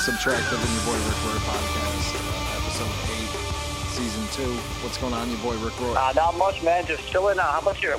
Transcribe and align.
Subtractive 0.00 0.58
and 0.58 0.72
your 0.72 0.84
boy 0.86 0.96
Rick 1.06 1.24
Roy 1.26 1.38
podcast, 1.44 2.14
uh, 2.16 2.56
episode 2.56 2.94
eight, 3.12 3.90
season 3.90 4.24
two. 4.32 4.50
What's 4.82 4.96
going 4.96 5.12
on, 5.12 5.28
your 5.28 5.38
boy 5.40 5.56
Rick 5.58 5.78
Roy? 5.78 5.92
Uh, 5.94 6.12
not 6.16 6.36
much, 6.38 6.62
man. 6.62 6.86
Just 6.86 7.06
chilling 7.08 7.38
out. 7.38 7.50
How 7.52 7.60
about 7.60 7.82
you? 7.82 7.94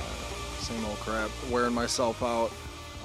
Same 0.60 0.84
old 0.86 0.98
crap. 1.00 1.30
Wearing 1.52 1.74
myself 1.76 2.24
out, 2.24 2.52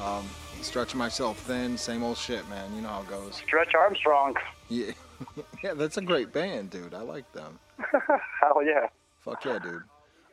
um, 0.03 0.27
stretching 0.63 0.97
myself 0.99 1.39
thin. 1.41 1.77
Same 1.77 2.03
old 2.03 2.17
shit, 2.17 2.49
man. 2.49 2.75
You 2.75 2.81
know 2.81 2.89
how 2.89 3.03
it 3.03 3.09
goes. 3.09 3.35
Stretch 3.47 3.75
Armstrong. 3.75 4.35
Yeah, 4.71 4.93
yeah. 5.63 5.75
That's 5.75 5.99
a 5.99 6.03
great 6.03 6.33
band, 6.33 6.71
dude. 6.71 6.95
I 6.95 7.03
like 7.03 7.31
them. 7.33 7.59
Hell 8.41 8.63
yeah. 8.65 8.89
Fuck 9.21 9.45
yeah, 9.45 9.59
dude. 9.59 9.83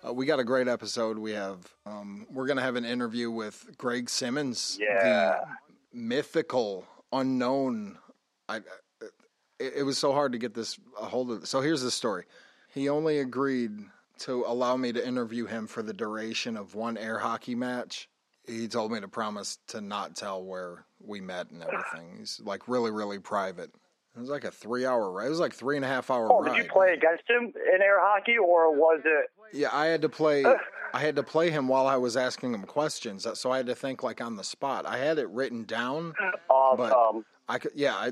Uh, 0.07 0.13
we 0.13 0.25
got 0.25 0.39
a 0.39 0.43
great 0.45 0.69
episode. 0.69 1.17
We 1.17 1.31
have, 1.31 1.59
um, 1.85 2.25
we're 2.31 2.47
gonna 2.47 2.61
have 2.61 2.77
an 2.77 2.85
interview 2.85 3.29
with 3.29 3.75
Greg 3.77 4.09
Simmons, 4.09 4.77
Yeah. 4.81 5.01
the 5.03 5.97
mythical, 5.99 6.85
unknown. 7.11 7.97
I, 8.49 8.57
it, 9.59 9.73
it 9.77 9.83
was 9.83 9.97
so 9.97 10.11
hard 10.13 10.31
to 10.33 10.37
get 10.37 10.53
this 10.53 10.79
a 10.99 11.05
hold 11.05 11.31
of. 11.31 11.47
So 11.47 11.61
here's 11.61 11.81
the 11.81 11.91
story. 11.91 12.25
He 12.73 12.89
only 12.89 13.19
agreed 13.19 13.71
to 14.19 14.43
allow 14.47 14.75
me 14.77 14.91
to 14.93 15.05
interview 15.07 15.45
him 15.45 15.67
for 15.67 15.81
the 15.83 15.93
duration 15.93 16.57
of 16.57 16.75
one 16.75 16.97
air 16.97 17.19
hockey 17.19 17.55
match. 17.55 18.09
He 18.45 18.67
told 18.67 18.91
me 18.91 18.99
to 18.99 19.07
promise 19.07 19.57
to 19.67 19.79
not 19.81 20.15
tell 20.15 20.43
where 20.43 20.85
we 20.99 21.21
met 21.21 21.49
and 21.51 21.63
everything. 21.63 22.17
He's 22.19 22.41
like 22.43 22.67
really, 22.67 22.91
really 22.91 23.19
private. 23.19 23.71
It 24.15 24.19
was 24.19 24.29
like 24.29 24.43
a 24.43 24.51
three 24.51 24.85
hour 24.85 25.11
ride. 25.11 25.25
It 25.25 25.29
was 25.29 25.39
like 25.39 25.53
three 25.53 25.75
and 25.75 25.83
a 25.85 25.87
half 25.87 26.11
hour 26.11 26.31
Oh, 26.31 26.41
ride. 26.41 26.55
did 26.57 26.65
you 26.65 26.71
play 26.71 26.93
against 26.93 27.23
him 27.27 27.51
in 27.73 27.81
air 27.81 27.99
hockey, 27.99 28.37
or 28.37 28.71
was 28.75 29.01
it? 29.05 29.29
Yeah, 29.53 29.69
I 29.71 29.87
had 29.87 30.01
to 30.03 30.09
play. 30.09 30.43
I 30.93 30.99
had 30.99 31.15
to 31.15 31.23
play 31.23 31.49
him 31.49 31.67
while 31.67 31.87
I 31.87 31.95
was 31.97 32.15
asking 32.15 32.53
him 32.53 32.63
questions, 32.63 33.25
so 33.33 33.49
I 33.51 33.57
had 33.57 33.65
to 33.67 33.75
think 33.75 34.03
like 34.03 34.21
on 34.21 34.35
the 34.35 34.43
spot. 34.43 34.85
I 34.85 34.97
had 34.97 35.17
it 35.17 35.27
written 35.29 35.63
down, 35.63 36.13
Uh, 36.49 36.75
But- 36.75 36.91
um, 36.93 37.25
I 37.49 37.57
could. 37.59 37.71
Yeah, 37.75 37.95
I. 37.95 38.11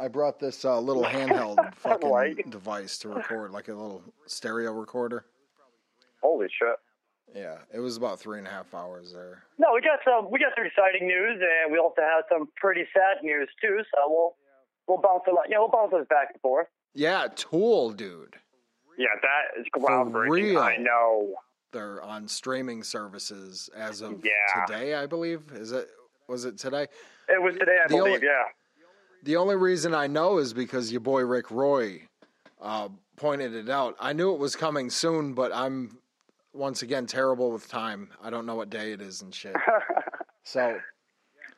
I 0.00 0.08
brought 0.08 0.38
this 0.38 0.64
uh, 0.64 0.78
little 0.80 1.02
handheld 1.16 1.74
fucking 1.76 2.10
Right. 2.10 2.50
device 2.50 2.98
to 2.98 3.08
record, 3.08 3.50
like 3.50 3.68
a 3.68 3.72
little 3.72 4.02
stereo 4.26 4.72
recorder. 4.72 5.24
holy 6.22 6.46
shit. 6.58 6.76
Yeah, 7.34 7.58
it 7.74 7.80
was 7.80 7.98
about 7.98 8.18
three 8.18 8.38
and 8.38 8.46
a 8.46 8.50
half 8.50 8.72
hours 8.72 9.12
there. 9.12 9.42
No, 9.58 9.68
we 9.74 9.82
got 9.82 9.98
some. 10.02 10.30
We 10.30 10.38
got 10.38 10.52
some 10.56 10.64
exciting 10.64 11.06
news, 11.06 11.38
and 11.62 11.70
we 11.70 11.78
also 11.78 12.00
have 12.00 12.24
some 12.30 12.48
pretty 12.56 12.84
sad 12.94 13.22
news 13.22 13.48
too. 13.60 13.80
So 13.94 14.00
we'll 14.06 14.34
we'll 14.86 14.96
bounce 15.02 15.24
a 15.30 15.34
lot. 15.34 15.44
Yeah, 15.50 15.58
we'll 15.58 15.68
bounce 15.68 15.90
those 15.90 16.06
back 16.08 16.28
and 16.32 16.40
forth. 16.40 16.68
Yeah, 16.94 17.26
Tool, 17.36 17.90
dude. 17.90 18.36
Yeah, 18.96 19.08
that 19.20 19.60
is 19.60 19.66
groundbreaking. 19.76 20.28
real. 20.30 20.58
I 20.58 20.76
know. 20.78 21.34
They're 21.70 22.02
on 22.02 22.26
streaming 22.28 22.82
services 22.82 23.68
as 23.76 24.00
of 24.00 24.24
Yeah. 24.24 24.64
today, 24.64 24.94
I 24.94 25.04
believe. 25.04 25.52
Is 25.52 25.72
it? 25.72 25.90
Was 26.28 26.46
it 26.46 26.56
today? 26.56 26.86
It 27.28 27.42
was 27.42 27.52
today, 27.60 27.76
I 27.84 27.88
The 27.88 27.94
believe. 27.98 28.14
only- 28.14 28.26
yeah. 28.26 28.44
The 29.24 29.36
only 29.36 29.56
reason 29.56 29.94
I 29.94 30.06
know 30.06 30.38
is 30.38 30.52
because 30.52 30.90
your 30.92 31.00
boy 31.00 31.22
Rick 31.22 31.50
Roy 31.50 32.02
uh, 32.60 32.88
pointed 33.16 33.54
it 33.54 33.68
out. 33.68 33.96
I 34.00 34.12
knew 34.12 34.32
it 34.32 34.38
was 34.38 34.56
coming 34.56 34.90
soon, 34.90 35.34
but 35.34 35.52
I'm 35.54 35.98
once 36.52 36.82
again 36.82 37.06
terrible 37.06 37.50
with 37.52 37.68
time. 37.68 38.10
I 38.22 38.30
don't 38.30 38.46
know 38.46 38.54
what 38.54 38.70
day 38.70 38.92
it 38.92 39.00
is 39.00 39.22
and 39.22 39.34
shit. 39.34 39.54
So 40.44 40.78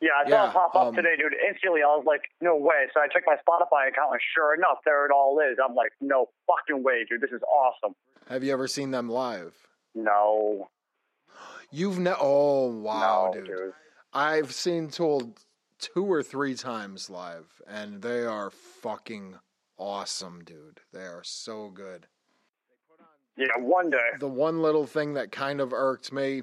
Yeah, 0.01 0.09
I 0.19 0.29
saw 0.29 0.31
Yeah, 0.31 0.49
it 0.49 0.53
pop 0.53 0.75
up 0.75 0.87
um, 0.89 0.97
today, 0.97 1.15
dude. 1.17 1.33
Instantly, 1.49 1.81
I 1.83 1.87
was 1.95 2.03
like, 2.05 2.23
no 2.41 2.57
way. 2.57 2.89
So 2.93 3.01
I 3.01 3.07
checked 3.07 3.25
my 3.27 3.37
Spotify 3.37 3.89
account, 3.89 4.11
and 4.11 4.21
sure 4.35 4.53
enough, 4.53 4.79
there 4.85 5.07
it 5.07 5.13
all 5.13 5.39
is. 5.39 5.59
I'm 5.65 5.77
like, 5.77 5.93
no 6.01 6.27
fucking 6.49 6.83
way, 6.83 7.05
dude. 7.09 7.21
This 7.21 7.31
is 7.31 7.41
awesome. 7.43 7.95
have 8.29 8.43
you 8.43 8.53
ever 8.53 8.67
seen 8.67 8.91
them 8.91 9.09
live? 9.09 9.55
No. 9.95 10.69
You've 11.71 12.01
ne- 12.01 12.15
oh 12.21 12.67
wow, 12.69 13.31
no, 13.33 13.41
dude. 13.41 13.47
dude. 13.47 13.73
I've 14.13 14.53
seen 14.53 14.89
Tool 14.89 15.33
two 15.81 16.05
or 16.05 16.23
three 16.23 16.55
times 16.55 17.09
live, 17.11 17.47
and 17.67 18.03
they 18.03 18.25
are 18.25 18.51
fucking 18.51 19.37
awesome, 19.79 20.43
dude. 20.45 20.81
They 20.93 21.01
are 21.05 21.23
so 21.25 21.69
good. 21.71 22.07
Yeah, 23.37 23.47
one 23.59 23.89
day. 23.91 24.11
the 24.19 24.29
one 24.29 24.61
little 24.61 24.87
thing 24.87 25.15
that 25.15 25.33
kind 25.33 25.61
of 25.61 25.73
irked 25.73 26.13
me 26.13 26.43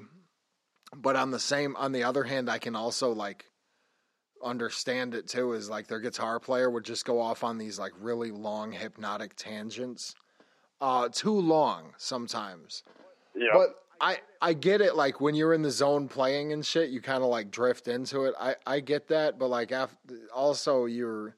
but 0.96 1.14
on 1.16 1.30
the 1.30 1.38
same 1.38 1.76
on 1.76 1.92
the 1.92 2.02
other 2.02 2.24
hand 2.24 2.48
i 2.50 2.56
can 2.58 2.74
also 2.74 3.12
like 3.12 3.44
understand 4.42 5.14
it 5.14 5.28
too 5.28 5.52
is 5.52 5.68
like 5.68 5.86
their 5.86 6.00
guitar 6.00 6.40
player 6.40 6.70
would 6.70 6.84
just 6.84 7.04
go 7.04 7.20
off 7.20 7.44
on 7.44 7.58
these 7.58 7.78
like 7.78 7.92
really 8.00 8.30
long 8.30 8.72
hypnotic 8.72 9.36
tangents 9.36 10.14
uh 10.80 11.08
too 11.12 11.38
long 11.38 11.92
sometimes 11.98 12.82
Yeah. 13.36 13.48
but 13.52 13.68
i 14.00 14.18
i 14.40 14.52
get 14.52 14.80
it 14.80 14.96
like 14.96 15.20
when 15.20 15.34
you're 15.34 15.54
in 15.54 15.62
the 15.62 15.70
zone 15.70 16.08
playing 16.08 16.52
and 16.52 16.64
shit 16.64 16.90
you 16.90 17.00
kind 17.00 17.22
of 17.22 17.28
like 17.28 17.50
drift 17.50 17.88
into 17.88 18.24
it 18.24 18.34
i 18.38 18.54
i 18.66 18.80
get 18.80 19.08
that 19.08 19.38
but 19.38 19.48
like 19.48 19.72
after, 19.72 19.96
also 20.34 20.84
you're 20.84 21.36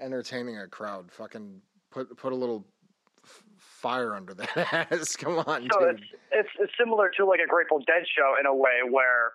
entertaining 0.00 0.58
a 0.58 0.66
crowd 0.66 1.10
fucking 1.10 1.60
put 1.90 2.16
put 2.16 2.32
a 2.32 2.36
little 2.36 2.64
f- 3.24 3.42
fire 3.56 4.14
under 4.14 4.34
that 4.34 4.56
ass 4.90 5.16
come 5.16 5.38
on 5.38 5.68
so 5.72 5.80
dude 5.80 5.90
it's, 5.90 6.02
it's 6.32 6.48
it's 6.58 6.72
similar 6.78 7.10
to 7.16 7.24
like 7.24 7.40
a 7.44 7.48
Grateful 7.48 7.78
Dead 7.80 8.04
show 8.16 8.34
in 8.38 8.46
a 8.46 8.54
way 8.54 8.80
where 8.88 9.32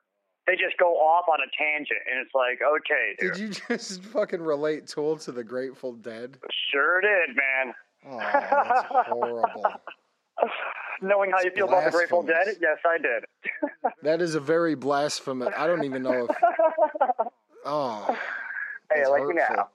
they 0.47 0.53
just 0.53 0.77
go 0.77 0.95
off 0.95 1.25
on 1.27 1.39
a 1.41 1.49
tangent, 1.61 1.99
and 2.09 2.21
it's 2.21 2.33
like, 2.33 2.59
okay, 2.65 3.15
dude. 3.19 3.33
Did 3.33 3.39
you 3.41 3.49
just 3.77 4.01
fucking 4.05 4.41
relate 4.41 4.87
Tool 4.87 5.17
to 5.17 5.33
the 5.33 5.43
Grateful 5.43 5.91
Dead? 5.91 6.37
Sure 6.71 7.01
did, 7.01 7.35
man. 7.35 7.75
Oh, 8.09 8.17
that's 8.17 9.07
horrible. 9.09 9.65
Knowing 11.01 11.31
how 11.31 11.41
you 11.41 11.51
feel 11.51 11.67
about 11.67 11.85
the 11.85 11.91
Grateful 11.91 12.23
Dead, 12.23 12.47
yes, 12.59 12.77
I 12.85 12.97
did. 12.97 13.25
That 14.03 14.21
is 14.21 14.35
a 14.35 14.39
very 14.39 14.75
blasphemous. 14.75 15.49
I 15.57 15.65
don't 15.67 15.83
even 15.83 16.03
know 16.03 16.25
if. 16.25 16.35
Oh, 17.65 18.05
hey, 18.93 19.05
like 19.07 19.21
hurtful. 19.23 19.33
now. 19.55 19.69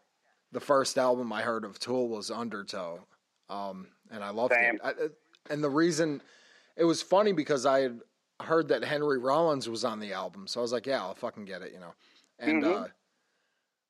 The 0.52 0.60
first 0.60 0.96
album 0.96 1.30
I 1.32 1.42
heard 1.42 1.64
of 1.64 1.78
Tool 1.78 2.08
was 2.08 2.30
Undertow, 2.30 3.00
um, 3.50 3.88
and 4.10 4.24
I 4.24 4.30
loved 4.30 4.54
Same. 4.54 4.76
it. 4.76 4.80
I, 4.82 4.90
uh, 4.90 5.08
and 5.50 5.62
the 5.62 5.68
reason 5.68 6.22
it 6.76 6.84
was 6.84 7.02
funny 7.02 7.32
because 7.32 7.66
I 7.66 7.80
had 7.80 8.00
heard 8.40 8.68
that 8.68 8.82
Henry 8.82 9.18
Rollins 9.18 9.68
was 9.68 9.84
on 9.84 10.00
the 10.00 10.14
album, 10.14 10.46
so 10.46 10.60
I 10.60 10.62
was 10.62 10.72
like, 10.72 10.86
"Yeah, 10.86 11.02
I'll 11.02 11.14
fucking 11.14 11.44
get 11.44 11.60
it," 11.60 11.72
you 11.72 11.80
know. 11.80 11.94
And 12.38 12.62
Mhm. 12.62 12.84
uh, 12.84 12.88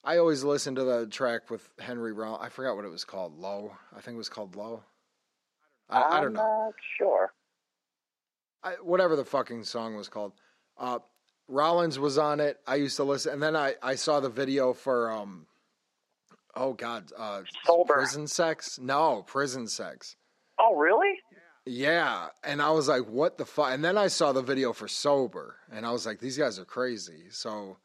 I 0.03 0.17
always 0.19 0.43
listened 0.43 0.77
to 0.79 0.85
the 0.85 1.07
track 1.07 1.49
with 1.51 1.69
Henry 1.79 2.13
Rollins. 2.13 2.43
I 2.45 2.49
forgot 2.49 2.75
what 2.75 2.85
it 2.85 2.91
was 2.91 3.05
called. 3.05 3.39
Low, 3.39 3.77
I 3.97 4.01
think 4.01 4.15
it 4.17 4.19
was 4.19 4.29
called 4.29 4.57
Low. 4.57 4.83
I, 5.93 6.03
I 6.03 6.21
don't 6.21 6.29
I'm 6.29 6.33
know. 6.35 6.65
Not 6.67 6.75
sure. 6.99 7.33
I, 8.65 8.71
whatever 8.83 9.17
the 9.17 9.25
fucking 9.25 9.65
song 9.65 9.97
was 9.97 10.09
called. 10.09 10.33
Uh, 10.79 11.01
Rollins 11.49 11.99
was 11.99 12.19
on 12.19 12.41
it. 12.41 12.59
I 12.67 12.77
used 12.77 12.97
to 12.97 13.05
listen, 13.05 13.33
and 13.33 13.43
then 13.43 13.57
I, 13.57 13.75
I 13.83 13.97
saw 13.97 14.21
the 14.21 14.31
video 14.31 14.73
for 14.73 15.11
um, 15.11 15.47
oh 16.55 16.73
god, 16.73 17.13
uh, 17.17 17.43
Sober. 17.67 17.95
prison 17.95 18.27
sex. 18.27 18.79
No, 18.79 19.23
prison 19.27 19.67
sex. 19.67 20.17
Oh, 20.59 20.77
really? 20.77 21.19
Yeah, 21.65 22.29
and 22.43 22.61
I 22.61 22.71
was 22.71 22.89
like, 22.89 23.07
what 23.07 23.39
the 23.39 23.45
fuck? 23.45 23.73
And 23.73 23.85
then 23.85 23.97
I 23.97 24.09
saw 24.09 24.33
the 24.33 24.43
video 24.43 24.73
for 24.73 24.89
sober, 24.89 25.57
and 25.71 25.87
I 25.87 25.93
was 25.93 26.07
like, 26.07 26.19
these 26.19 26.39
guys 26.39 26.59
are 26.59 26.65
crazy. 26.65 27.27
So 27.31 27.77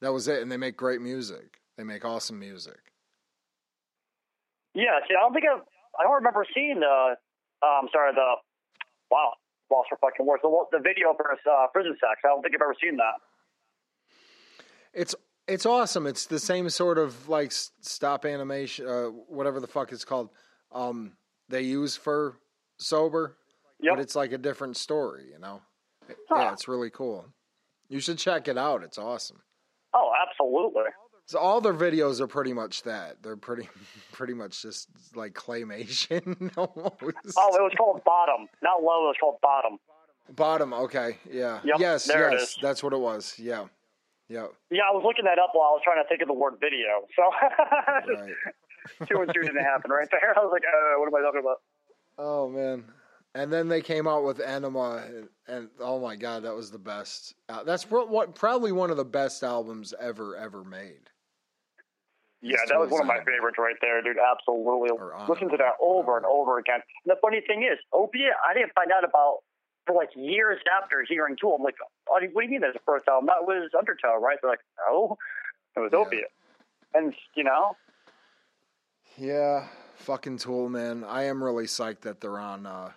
that 0.00 0.12
was 0.12 0.28
it. 0.28 0.40
And 0.42 0.50
they 0.50 0.56
make 0.56 0.76
great 0.76 1.00
music. 1.00 1.60
They 1.76 1.84
make 1.84 2.04
awesome 2.04 2.38
music. 2.38 2.78
Yeah. 4.74 5.00
See, 5.06 5.14
I 5.14 5.20
don't 5.20 5.32
think 5.32 5.44
I've, 5.52 5.62
I 5.98 6.02
don't 6.04 6.14
remember 6.14 6.44
seeing 6.54 6.80
the. 6.80 7.14
Um, 7.66 7.88
sorry, 7.92 8.12
the. 8.14 8.34
Wow, 9.10 9.32
lost 9.70 9.88
for 9.90 9.98
fucking 9.98 10.26
words. 10.26 10.42
The, 10.42 10.50
the 10.72 10.82
video 10.82 11.14
for 11.16 11.30
uh, 11.32 11.66
prison 11.72 11.92
sex. 12.00 12.20
I 12.24 12.28
don't 12.28 12.42
think 12.42 12.54
I've 12.54 12.62
ever 12.62 12.74
seen 12.82 12.96
that. 12.96 13.14
It's 14.92 15.14
it's 15.46 15.66
awesome. 15.66 16.06
It's 16.06 16.26
the 16.26 16.38
same 16.38 16.68
sort 16.70 16.98
of 16.98 17.28
like 17.28 17.52
stop 17.52 18.24
animation, 18.24 18.86
uh, 18.86 19.04
whatever 19.28 19.60
the 19.60 19.66
fuck 19.66 19.92
it's 19.92 20.04
called. 20.04 20.30
Um, 20.72 21.12
they 21.48 21.62
use 21.62 21.96
for 21.96 22.36
sober, 22.78 23.36
Yep. 23.80 23.94
but 23.96 24.00
it's 24.02 24.16
like 24.16 24.32
a 24.32 24.38
different 24.38 24.76
story. 24.76 25.26
You 25.30 25.38
know? 25.38 25.60
Huh. 26.28 26.36
Yeah, 26.36 26.52
it's 26.52 26.68
really 26.68 26.90
cool. 26.90 27.26
You 27.88 28.00
should 28.00 28.18
check 28.18 28.48
it 28.48 28.56
out. 28.56 28.82
It's 28.82 28.98
awesome. 28.98 29.42
Oh, 29.92 30.10
absolutely. 30.28 30.90
So 31.26 31.38
all 31.38 31.60
their 31.60 31.74
videos 31.74 32.20
are 32.20 32.26
pretty 32.26 32.52
much 32.52 32.82
that. 32.82 33.22
They're 33.22 33.36
pretty 33.36 33.68
pretty 34.12 34.34
much 34.34 34.60
just 34.62 34.88
like 35.14 35.32
claymation 35.34 36.50
almost. 36.56 37.36
Oh, 37.38 37.56
it 37.56 37.62
was 37.62 37.72
called 37.76 38.02
Bottom, 38.04 38.48
not 38.62 38.82
Low. 38.82 39.04
It 39.04 39.08
was 39.08 39.16
called 39.20 39.40
Bottom. 39.40 39.78
Bottom. 40.34 40.72
Okay. 40.72 41.18
Yeah. 41.30 41.60
Yep, 41.64 41.76
yes. 41.78 42.08
yes. 42.12 42.56
That's 42.62 42.82
what 42.82 42.92
it 42.92 42.98
was. 42.98 43.34
Yeah. 43.38 43.66
Yeah. 44.28 44.46
Yeah, 44.70 44.82
I 44.90 44.94
was 44.94 45.02
looking 45.04 45.26
that 45.26 45.38
up 45.38 45.50
while 45.52 45.68
I 45.68 45.72
was 45.72 45.82
trying 45.84 46.02
to 46.02 46.08
think 46.08 46.22
of 46.22 46.28
the 46.28 46.34
word 46.34 46.54
video. 46.60 47.06
So 47.14 47.22
Right. 48.22 48.32
two 49.08 49.20
and 49.20 49.32
two 49.34 49.42
didn't 49.42 49.62
happen 49.64 49.90
right 49.90 50.08
there. 50.10 50.34
I 50.38 50.40
was 50.42 50.50
like, 50.52 50.62
uh, 50.62 50.98
what 50.98 51.06
am 51.08 51.14
I 51.14 51.20
talking 51.26 51.40
about? 51.40 51.60
Oh 52.18 52.48
man. 52.48 52.84
And 53.36 53.52
then 53.52 53.68
they 53.68 53.82
came 53.82 54.06
out 54.06 54.22
with 54.22 54.38
Ænima, 54.38 55.08
and, 55.08 55.28
and 55.48 55.68
oh 55.80 55.98
my 56.00 56.14
god, 56.14 56.44
that 56.44 56.54
was 56.54 56.70
the 56.70 56.78
best. 56.78 57.34
Uh, 57.48 57.64
that's 57.64 57.84
pro- 57.84 58.06
what 58.06 58.34
probably 58.36 58.70
one 58.70 58.90
of 58.90 58.96
the 58.96 59.04
best 59.04 59.42
albums 59.42 59.92
ever 60.00 60.36
ever 60.36 60.62
made. 60.64 61.10
Yeah, 62.44 62.58
that 62.68 62.78
was 62.78 62.90
one 62.90 63.00
of 63.00 63.06
my 63.06 63.18
favorites 63.24 63.56
right 63.58 63.74
there, 63.80 64.02
dude. 64.02 64.16
Absolutely. 64.20 64.90
Listen 65.28 65.48
to 65.48 65.56
that 65.56 65.74
over 65.80 66.16
and 66.18 66.26
over 66.26 66.58
again. 66.58 66.80
And 67.04 67.10
the 67.16 67.16
funny 67.22 67.40
thing 67.46 67.62
is, 67.62 67.78
Opiate, 67.92 68.34
I 68.48 68.52
didn't 68.52 68.72
find 68.74 68.92
out 68.92 69.02
about 69.02 69.38
for 69.86 69.94
like 69.96 70.10
years 70.14 70.60
after 70.80 71.04
hearing 71.08 71.36
Tool. 71.40 71.56
I'm 71.58 71.62
like, 71.64 71.76
oh, 71.82 71.88
what 72.06 72.20
do 72.20 72.26
you 72.44 72.50
mean 72.50 72.60
that's 72.60 72.74
the 72.74 72.80
first 72.84 73.08
album? 73.08 73.26
That 73.26 73.46
was 73.46 73.70
Undertow, 73.76 74.18
right? 74.20 74.36
They're 74.42 74.50
like, 74.50 74.60
no, 74.88 75.16
it 75.76 75.80
was 75.80 75.90
Yeah. 75.92 75.98
Opiate. 75.98 76.24
and 76.94 77.14
you 77.34 77.44
know, 77.44 77.76
Yeah, 79.16 79.66
fucking 79.96 80.38
Tool, 80.38 80.68
man. 80.68 81.04
I 81.04 81.24
am 81.24 81.42
really 81.42 81.64
psyched 81.64 82.00
that 82.02 82.20
they're 82.20 82.38
on. 82.38 82.66
Uh, 82.66 82.90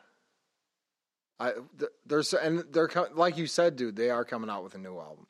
I 1.40 1.52
th- 1.78 1.92
there's 2.06 2.34
and 2.34 2.66
they're 2.72 2.90
like 3.14 3.38
you 3.38 3.48
said, 3.48 3.76
dude. 3.76 3.96
They 3.96 4.10
are 4.10 4.26
coming 4.26 4.50
out 4.50 4.64
with 4.64 4.74
a 4.76 4.80
new 4.80 4.98
album, 4.98 5.28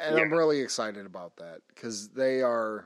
and 0.00 0.18
I'm 0.18 0.32
really 0.32 0.60
excited 0.60 1.06
about 1.06 1.36
that 1.36 1.60
because 1.68 2.08
they 2.08 2.42
are. 2.42 2.84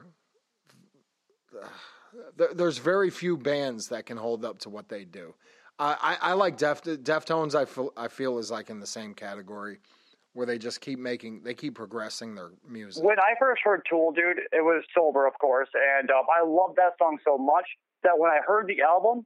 there- 2.37 2.55
There's 2.55 2.79
very 2.79 3.11
few 3.11 3.37
bands 3.37 3.89
that 3.89 4.07
can 4.07 4.17
hold 4.17 4.45
up 4.45 4.59
to 4.61 4.71
what 4.71 4.89
they 4.89 5.05
do. 5.05 5.35
I, 5.79 6.17
I, 6.23 6.31
I 6.31 6.33
like 6.35 6.57
Def 6.59 6.83
Deftones. 6.83 7.55
I 7.55 7.65
feel 7.65 7.93
I 7.97 8.09
feel 8.09 8.39
is 8.39 8.51
like 8.51 8.71
in 8.71 8.79
the 8.81 8.87
same 8.87 9.15
category, 9.15 9.79
where 10.35 10.47
they 10.47 10.59
just 10.59 10.81
keep 10.81 10.99
making 10.99 11.43
they 11.43 11.55
keep 11.55 11.75
progressing 11.75 12.35
their 12.35 12.51
music. 12.69 13.03
when 13.03 13.19
I 13.19 13.35
first 13.39 13.63
heard 13.65 13.83
Tool, 13.89 14.13
dude, 14.13 14.39
it 14.53 14.63
was 14.63 14.85
sober, 14.95 15.27
of 15.27 15.33
course, 15.41 15.69
and 15.99 16.11
um, 16.11 16.25
I 16.31 16.45
loved 16.47 16.77
that 16.77 16.93
song 16.99 17.19
so 17.25 17.39
much 17.39 17.65
that 18.03 18.19
when 18.19 18.31
I 18.31 18.41
heard 18.47 18.67
the 18.67 18.83
album, 18.83 19.25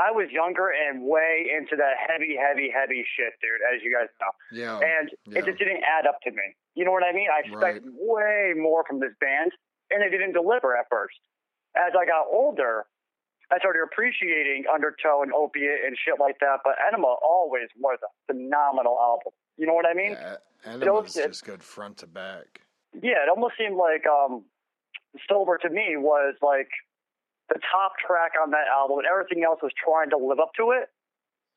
I 0.00 0.10
was 0.10 0.30
younger 0.32 0.72
and 0.72 1.04
way 1.04 1.44
into 1.52 1.76
that 1.76 2.00
heavy, 2.00 2.32
heavy, 2.40 2.72
heavy 2.72 3.04
shit, 3.16 3.36
dude. 3.44 3.60
As 3.68 3.82
you 3.84 3.92
guys 3.92 4.08
know. 4.20 4.32
Yeah, 4.50 4.80
and 4.80 5.10
yeah. 5.26 5.40
it 5.40 5.44
just 5.44 5.58
didn't 5.58 5.84
add 5.84 6.06
up 6.08 6.16
to 6.24 6.30
me. 6.30 6.56
You 6.74 6.84
know 6.86 6.92
what 6.92 7.04
I 7.04 7.12
mean? 7.12 7.28
I 7.28 7.44
expected 7.44 7.84
way 7.92 8.54
more 8.56 8.84
from 8.88 9.00
this 9.00 9.12
band, 9.20 9.52
and 9.90 10.00
they 10.00 10.08
didn't 10.08 10.32
deliver 10.32 10.76
at 10.76 10.86
first. 10.88 11.20
As 11.76 11.92
I 11.92 12.06
got 12.06 12.24
older, 12.32 12.86
I 13.52 13.58
started 13.58 13.80
appreciating 13.84 14.64
Undertow 14.72 15.22
and 15.22 15.32
Opiate 15.34 15.84
and 15.84 15.96
shit 16.02 16.18
like 16.18 16.38
that. 16.40 16.60
But 16.64 16.76
Ænima 16.80 17.16
always 17.22 17.68
was 17.78 17.98
a 18.02 18.10
phenomenal 18.32 18.96
album. 19.00 19.32
You 19.58 19.66
know 19.66 19.74
what 19.74 19.86
I 19.86 19.92
mean? 19.94 20.12
yeah, 20.12 20.34
It 20.64 20.80
Ænima 20.80 20.86
almost- 20.88 21.16
is 21.18 21.26
just 21.26 21.44
good 21.44 21.62
front 21.62 21.98
to 21.98 22.06
back. 22.06 22.62
Yeah, 22.94 23.22
it 23.22 23.28
almost 23.28 23.54
seemed 23.58 23.76
like 23.76 24.06
um, 24.06 24.44
Sober 25.28 25.58
to 25.58 25.68
me 25.70 25.96
was 25.96 26.34
like 26.42 26.70
the 27.50 27.60
top 27.70 27.92
track 28.06 28.32
on 28.42 28.50
that 28.52 28.66
album, 28.72 28.98
and 28.98 29.06
everything 29.06 29.44
else 29.44 29.58
was 29.62 29.72
trying 29.82 30.10
to 30.10 30.16
live 30.16 30.38
up 30.40 30.52
to 30.56 30.70
it, 30.70 30.88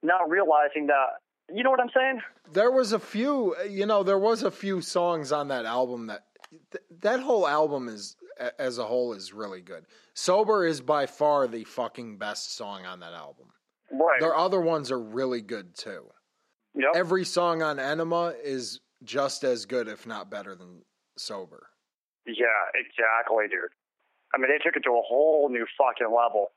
not 0.01 0.29
realizing 0.29 0.87
that. 0.87 1.21
You 1.53 1.63
know 1.63 1.69
what 1.69 1.79
I'm 1.79 1.91
saying? 1.95 2.21
There 2.51 2.71
was 2.71 2.93
a 2.93 2.99
few, 2.99 3.55
you 3.69 3.85
know, 3.85 4.03
there 4.03 4.19
was 4.19 4.43
a 4.43 4.51
few 4.51 4.81
songs 4.81 5.31
on 5.31 5.49
that 5.49 5.65
album 5.65 6.07
that 6.07 6.23
th- 6.71 6.83
that 7.01 7.19
whole 7.19 7.47
album 7.47 7.87
is 7.87 8.15
as 8.57 8.77
a 8.77 8.85
whole 8.85 9.13
is 9.13 9.33
really 9.33 9.61
good. 9.61 9.85
Sober 10.13 10.65
is 10.65 10.81
by 10.81 11.05
far 11.05 11.47
the 11.47 11.63
fucking 11.63 12.17
best 12.17 12.55
song 12.55 12.85
on 12.85 12.99
that 13.01 13.13
album. 13.13 13.47
Right. 13.91 14.19
Their 14.19 14.35
other 14.35 14.61
ones 14.61 14.91
are 14.91 14.99
really 14.99 15.41
good 15.41 15.75
too. 15.75 16.05
Yep. 16.75 16.91
Every 16.95 17.25
song 17.25 17.61
on 17.61 17.77
Ænima 17.77 18.33
is 18.43 18.79
just 19.03 19.43
as 19.43 19.65
good 19.65 19.87
if 19.87 20.07
not 20.07 20.31
better 20.31 20.55
than 20.55 20.81
Sober. 21.17 21.67
Yeah, 22.25 22.45
exactly, 22.73 23.45
dude. 23.49 23.69
I 24.33 24.37
mean, 24.39 24.49
they 24.49 24.57
took 24.63 24.75
it 24.75 24.83
to 24.83 24.91
a 24.91 25.01
whole 25.05 25.49
new 25.49 25.65
fucking 25.77 26.07
level. 26.13 26.51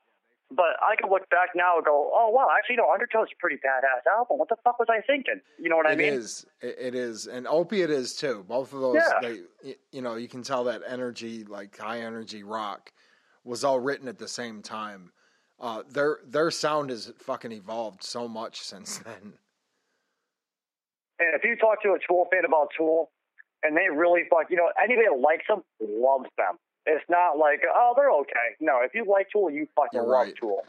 But 0.48 0.78
I 0.80 0.94
can 0.94 1.10
look 1.10 1.28
back 1.28 1.50
now 1.56 1.76
and 1.76 1.84
go, 1.84 2.10
oh, 2.14 2.30
wow, 2.30 2.46
actually, 2.56 2.74
you 2.76 2.82
no, 2.82 2.92
Undertow's 2.92 3.26
a 3.32 3.36
pretty 3.40 3.56
badass 3.56 4.08
album. 4.08 4.38
What 4.38 4.48
the 4.48 4.54
fuck 4.62 4.78
was 4.78 4.86
I 4.88 5.00
thinking? 5.04 5.40
You 5.58 5.68
know 5.68 5.76
what 5.76 5.86
I 5.86 5.92
It 5.92 5.98
mean? 5.98 6.12
is. 6.12 6.46
It, 6.60 6.76
it 6.78 6.94
is. 6.94 7.26
And 7.26 7.48
Opiate 7.48 7.90
is 7.90 8.14
too. 8.14 8.44
Both 8.48 8.72
of 8.72 8.80
those, 8.80 8.94
Yeah. 8.96 9.18
they, 9.62 9.74
you 9.90 10.02
know, 10.02 10.14
you 10.14 10.28
can 10.28 10.44
tell 10.44 10.62
that 10.64 10.82
energy, 10.86 11.42
like 11.42 11.76
high 11.76 11.98
energy 12.00 12.44
rock, 12.44 12.92
was 13.42 13.64
all 13.64 13.80
written 13.80 14.06
at 14.06 14.18
the 14.18 14.28
same 14.28 14.62
time. 14.62 15.10
Uh, 15.58 15.82
their 15.90 16.18
their 16.24 16.50
sound 16.52 16.90
has 16.90 17.12
fucking 17.18 17.50
evolved 17.50 18.04
so 18.04 18.28
much 18.28 18.60
since 18.60 18.98
then. 19.04 19.32
And 21.18 21.34
if 21.34 21.42
you 21.44 21.56
talk 21.56 21.82
to 21.82 21.90
a 21.90 21.98
Tool 22.06 22.26
fan 22.30 22.44
about 22.44 22.68
Tool, 22.76 23.10
and 23.62 23.76
they 23.76 23.88
really 23.92 24.22
fuck, 24.30 24.46
you 24.50 24.56
know, 24.56 24.68
anybody 24.80 25.08
that 25.10 25.18
likes 25.18 25.44
them 25.48 25.62
loves 25.80 26.28
them. 26.36 26.56
It's 26.86 27.04
not 27.08 27.36
like, 27.38 27.62
oh, 27.74 27.94
they're 27.96 28.10
okay. 28.12 28.56
No, 28.60 28.80
if 28.82 28.94
you 28.94 29.04
like 29.10 29.28
Tool, 29.32 29.50
you 29.50 29.66
fucking 29.74 29.90
You're 30.00 30.02
love 30.04 30.26
right. 30.26 30.34
Tool. 30.40 30.62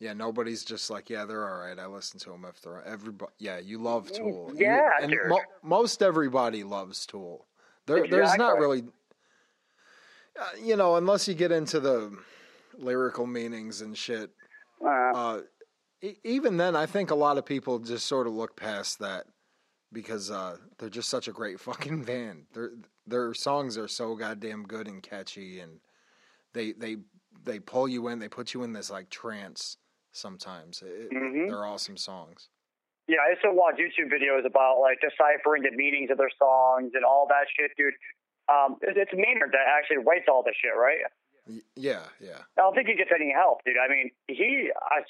Yeah, 0.00 0.12
nobody's 0.12 0.64
just 0.64 0.90
like, 0.90 1.10
yeah, 1.10 1.24
they're 1.24 1.46
all 1.48 1.58
right. 1.60 1.78
I 1.78 1.86
listen 1.86 2.18
to 2.20 2.30
them 2.30 2.46
if 2.48 2.60
they're 2.62 2.82
everybody. 2.84 3.32
Yeah, 3.38 3.58
you 3.58 3.78
love 3.78 4.10
Tool. 4.12 4.50
You- 4.54 4.54
Mm, 4.54 4.60
yeah, 4.60 4.90
and 5.02 5.10
dude. 5.10 5.20
mo- 5.28 5.42
most 5.62 6.02
everybody 6.02 6.62
loves 6.64 7.04
Tool. 7.04 7.46
There, 7.86 8.06
there's 8.06 8.36
not 8.36 8.58
really, 8.58 8.84
uh, 10.40 10.44
you 10.62 10.76
know, 10.76 10.96
unless 10.96 11.26
you 11.26 11.34
get 11.34 11.50
into 11.52 11.80
the 11.80 12.16
lyrical 12.78 13.26
meanings 13.26 13.80
and 13.80 13.96
shit. 13.96 14.30
Uh, 14.84 14.88
uh, 14.88 15.40
e- 16.02 16.16
even 16.22 16.56
then, 16.58 16.76
I 16.76 16.86
think 16.86 17.10
a 17.10 17.14
lot 17.16 17.38
of 17.38 17.44
people 17.44 17.78
just 17.80 18.06
sort 18.06 18.26
of 18.26 18.32
look 18.34 18.54
past 18.56 19.00
that 19.00 19.26
because 19.92 20.30
uh, 20.30 20.56
they're 20.78 20.88
just 20.90 21.08
such 21.08 21.28
a 21.28 21.32
great 21.32 21.58
fucking 21.68 22.04
band. 22.04 22.46
Their 22.52 22.70
their 23.06 23.34
songs 23.34 23.78
are 23.78 23.88
so 23.88 24.14
goddamn 24.14 24.64
good 24.64 24.86
and 24.88 25.02
catchy, 25.02 25.60
and 25.60 25.80
they 26.52 26.72
they 26.72 26.96
they 27.44 27.58
pull 27.60 27.88
you 27.88 28.08
in. 28.08 28.18
They 28.18 28.28
put 28.28 28.54
you 28.54 28.62
in 28.64 28.72
this 28.72 28.90
like 28.90 29.10
trance. 29.10 29.76
Sometimes 30.12 30.82
It- 30.82 31.10
Mhm. 31.12 31.48
they're 31.48 31.64
awesome 31.66 31.96
songs. 31.96 32.48
yeah, 33.06 33.18
I 33.26 33.30
used 33.30 33.42
to 33.42 33.52
watch 33.52 33.76
YouTube 33.76 34.10
videos 34.12 34.44
about 34.44 34.80
like 34.80 34.98
deciphering 35.00 35.62
the 35.62 35.70
meanings 35.70 36.10
of 36.10 36.18
their 36.18 36.30
songs 36.38 36.92
and 36.94 37.04
all 37.04 37.26
that 37.28 37.46
shit, 37.56 37.70
dude. 37.76 37.94
Um, 38.48 38.76
it- 38.82 38.96
it's 38.96 39.12
Maynard 39.14 39.52
that 39.52 39.66
actually 39.68 39.98
writes 39.98 40.24
all 40.28 40.42
this 40.42 40.54
shit, 40.60 40.74
right? 40.76 40.98
Yeah, 41.76 42.02
yeah. 42.20 42.38
I 42.56 42.60
don't 42.62 42.74
think 42.74 42.88
he 42.88 42.94
gets 42.94 43.10
any 43.14 43.30
help, 43.32 43.62
dude. 43.64 43.76
I 43.78 43.88
mean, 43.88 44.10
he, 44.28 44.70
I, 44.82 45.00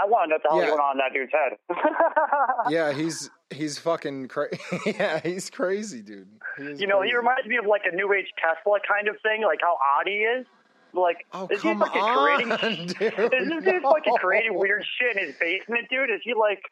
I 0.00 0.06
want 0.06 0.26
to 0.26 0.28
know 0.30 0.34
what 0.36 0.42
the 0.42 0.48
hell 0.50 0.60
Yeah. 0.60 0.66
going 0.68 0.80
on 0.80 0.92
in 0.92 0.98
that 0.98 1.12
dude's 1.12 1.32
head. 1.32 1.58
Yeah, 2.70 2.92
he's 2.92 3.30
he's 3.50 3.78
fucking 3.78 4.28
crazy. 4.28 4.58
yeah, 4.86 5.20
he's 5.20 5.50
crazy, 5.50 6.02
dude. 6.02 6.28
He 6.58 6.74
you 6.82 6.86
know, 6.86 7.02
he 7.02 7.14
reminds 7.14 7.46
me 7.46 7.56
of 7.56 7.66
like 7.66 7.82
a 7.90 7.94
new 7.94 8.12
age 8.12 8.32
Tesla 8.38 8.78
kind 8.88 9.08
of 9.08 9.16
thing, 9.22 9.42
like 9.42 9.60
how 9.62 9.76
odd 9.76 10.06
he 10.06 10.14
is. 10.14 10.46
Like, 10.92 11.26
Oh 11.32 11.46
is 11.50 11.60
he 11.60 11.74
fucking 11.74 12.00
on, 12.00 12.48
creating? 12.48 12.86
dude! 12.86 13.00
Is 13.34 13.48
this 13.48 13.64
dude 13.64 13.82
fucking 13.82 14.14
creating 14.18 14.58
weird 14.58 14.82
shit 14.98 15.16
in 15.16 15.26
his 15.26 15.36
basement, 15.38 15.88
dude? 15.90 16.08
Is 16.08 16.22
he 16.24 16.32
like, 16.32 16.62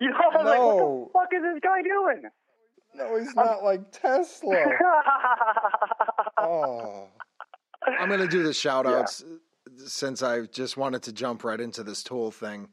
you 0.00 0.10
know, 0.10 0.16
I'm 0.32 0.44
like, 0.44 0.58
what 0.58 0.76
the 0.76 1.06
fuck 1.12 1.28
is 1.32 1.42
this 1.42 1.60
guy 1.62 1.82
doing? 1.82 2.22
No, 2.96 3.16
he's 3.18 3.34
not 3.36 3.62
like 3.62 3.92
Tesla. 3.92 4.56
Oh. 6.38 7.08
I'm 7.86 8.08
going 8.08 8.20
to 8.20 8.26
do 8.28 8.42
the 8.42 8.52
shout 8.52 8.86
outs 8.86 9.24
since 9.86 10.22
I 10.22 10.46
just 10.46 10.76
wanted 10.76 11.02
to 11.04 11.12
jump 11.12 11.44
right 11.44 11.60
into 11.60 11.82
this 11.82 12.02
tool 12.02 12.30
thing. 12.30 12.68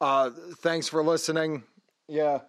Uh, 0.00 0.30
thanks 0.58 0.88
for 0.88 1.02
listening. 1.02 1.64
Yeah. 2.08 2.40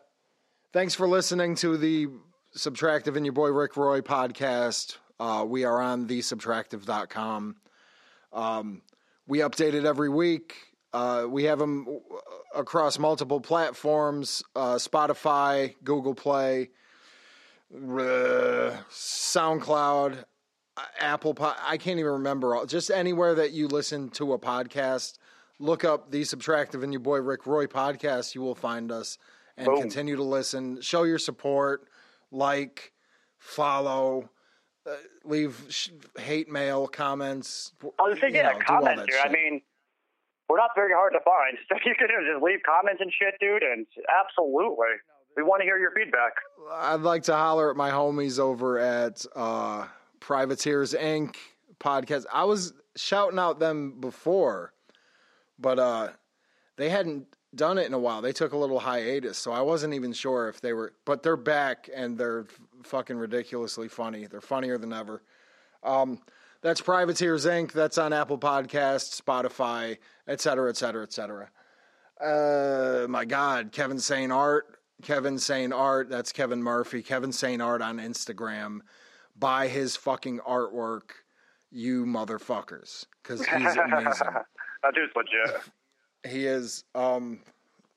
Thanks 0.72 0.94
for 0.94 1.08
listening 1.08 1.56
to 1.56 1.78
the 1.78 2.10
Subtractive 2.56 3.16
and 3.16 3.26
Your 3.26 3.34
Boy 3.34 3.50
Rick 3.50 3.76
Roy 3.76 4.02
podcast. 4.02 4.98
Uh, 5.20 5.44
we 5.48 5.64
are 5.64 5.82
on 5.82 6.08
thesubtractive.com. 6.08 7.56
Um, 8.32 8.82
we 9.28 9.40
update 9.40 9.74
it 9.74 9.86
every 9.86 10.10
week. 10.10 10.54
Uh, 10.94 11.26
we 11.28 11.46
have 11.46 11.58
them 11.58 11.88
across 12.54 13.00
multiple 13.00 13.42
platforms 13.42 14.44
uh, 14.56 14.76
Spotify, 14.76 15.74
Google 15.84 16.14
Play, 16.14 16.70
uh, 17.74 18.78
SoundCloud, 18.92 20.24
uh, 20.78 20.82
Apple. 21.00 21.34
Po- 21.34 21.56
I 21.66 21.78
can't 21.78 21.98
even 22.00 22.12
remember. 22.12 22.56
all 22.56 22.68
Just 22.68 22.92
anywhere 22.92 23.34
that 23.34 23.54
you 23.54 23.68
listen 23.68 24.10
to 24.12 24.34
a 24.34 24.40
podcast, 24.40 25.18
look 25.58 25.84
up 25.84 26.12
the 26.12 26.22
Subtractive 26.22 26.84
and 26.84 26.94
your 26.94 27.00
boy 27.00 27.18
Rick 27.22 27.48
Roy 27.48 27.66
podcast. 27.66 28.36
You 28.36 28.42
will 28.42 28.54
find 28.54 28.92
us 28.92 29.18
and 29.60 29.66
Boom. 29.68 29.82
continue 29.82 30.16
to 30.16 30.24
listen. 30.24 30.82
Show 30.82 31.04
your 31.04 31.20
support, 31.20 31.88
like, 32.32 32.94
follow, 33.38 34.30
uh, 34.90 34.96
leave 35.26 35.66
sh- 35.70 35.90
hate 36.18 36.50
mail, 36.50 36.88
comments. 36.88 37.74
I 37.84 38.04
was 38.04 38.18
thinking, 38.20 38.38
you 38.38 38.44
know, 38.44 38.60
comments, 38.66 39.04
dude. 39.06 39.16
I 39.24 39.30
mean, 39.30 39.62
we're 40.48 40.58
not 40.58 40.72
very 40.76 40.94
hard 40.94 41.12
to 41.14 41.20
find. 41.20 41.58
So 41.68 41.76
you 41.86 41.94
can 41.96 42.08
just 42.08 42.42
leave 42.42 42.60
comments 42.66 43.02
and 43.02 43.12
shit, 43.12 43.36
dude. 43.42 43.64
And 43.64 43.86
absolutely, 44.20 44.88
we 45.36 45.44
want 45.44 45.60
to 45.60 45.66
hear 45.66 45.78
your 45.78 45.92
feedback. 45.92 46.32
I'd 46.72 47.02
like 47.02 47.24
to 47.24 47.36
holler 47.36 47.70
at 47.70 47.76
my 47.76 47.92
homies 47.92 48.40
over 48.40 48.80
at 48.80 49.26
uh, 49.36 49.88
Privateers 50.22 50.94
Inc. 50.94 51.36
podcast. 51.82 52.26
I 52.32 52.46
was 52.46 52.74
shouting 52.96 53.40
out 53.40 53.60
them 53.60 54.00
before, 54.00 54.74
but 55.60 55.80
uh, 55.80 56.10
they 56.78 56.90
hadn't 56.90 57.28
done 57.56 57.78
it 57.78 57.86
in 57.88 57.94
a 57.94 58.00
while. 58.00 58.22
They 58.22 58.34
took 58.34 58.54
a 58.54 58.58
little 58.58 58.80
hiatus, 58.80 59.38
so 59.38 59.52
I 59.52 59.62
wasn't 59.62 59.94
even 59.94 60.14
sure 60.14 60.50
if 60.50 60.62
they 60.62 60.74
were. 60.74 60.94
But 61.06 61.24
they're 61.24 61.38
back 61.38 61.90
and 61.94 62.18
they're 62.18 62.46
fucking 62.84 63.18
ridiculously 63.18 63.88
funny. 63.88 64.28
They're 64.28 64.42
funnier 64.42 64.78
than 64.78 64.94
ever. 64.94 65.24
Um, 65.84 66.20
that's 66.62 66.82
Privateers 66.82 67.46
Inc. 67.46 67.72
That's 67.72 67.98
on 67.98 68.14
Apple 68.14 68.38
Podcasts, 68.38 69.20
Spotify, 69.20 69.98
et 70.28 70.42
cetera, 70.42 70.70
et 70.70 70.78
cetera, 70.78 71.04
et 71.04 71.14
cetera. 71.14 71.50
Uh, 72.22 73.08
my 73.08 73.24
God, 73.26 73.72
Kevin 73.72 74.00
Saint 74.00 74.32
Art, 74.32 74.78
Kevin 75.02 75.40
Saint 75.40 75.72
Art. 75.72 76.10
That's 76.10 76.34
Kevin 76.34 76.62
Murphy. 76.62 77.02
Kevin 77.02 77.32
Saint 77.32 77.62
Art 77.62 77.82
on 77.82 77.98
Instagram. 77.98 78.80
Buy 79.38 79.70
his 79.70 79.96
fucking 79.96 80.40
artwork, 80.40 81.12
you 81.72 82.06
motherfuckers, 82.06 83.06
because 83.24 83.40
he's 83.40 83.52
amazing. 83.78 84.28
That 84.84 84.94
dude's 84.94 85.14
legit. 85.16 85.62
He 86.28 86.46
is 86.46 86.84
um, 86.96 87.40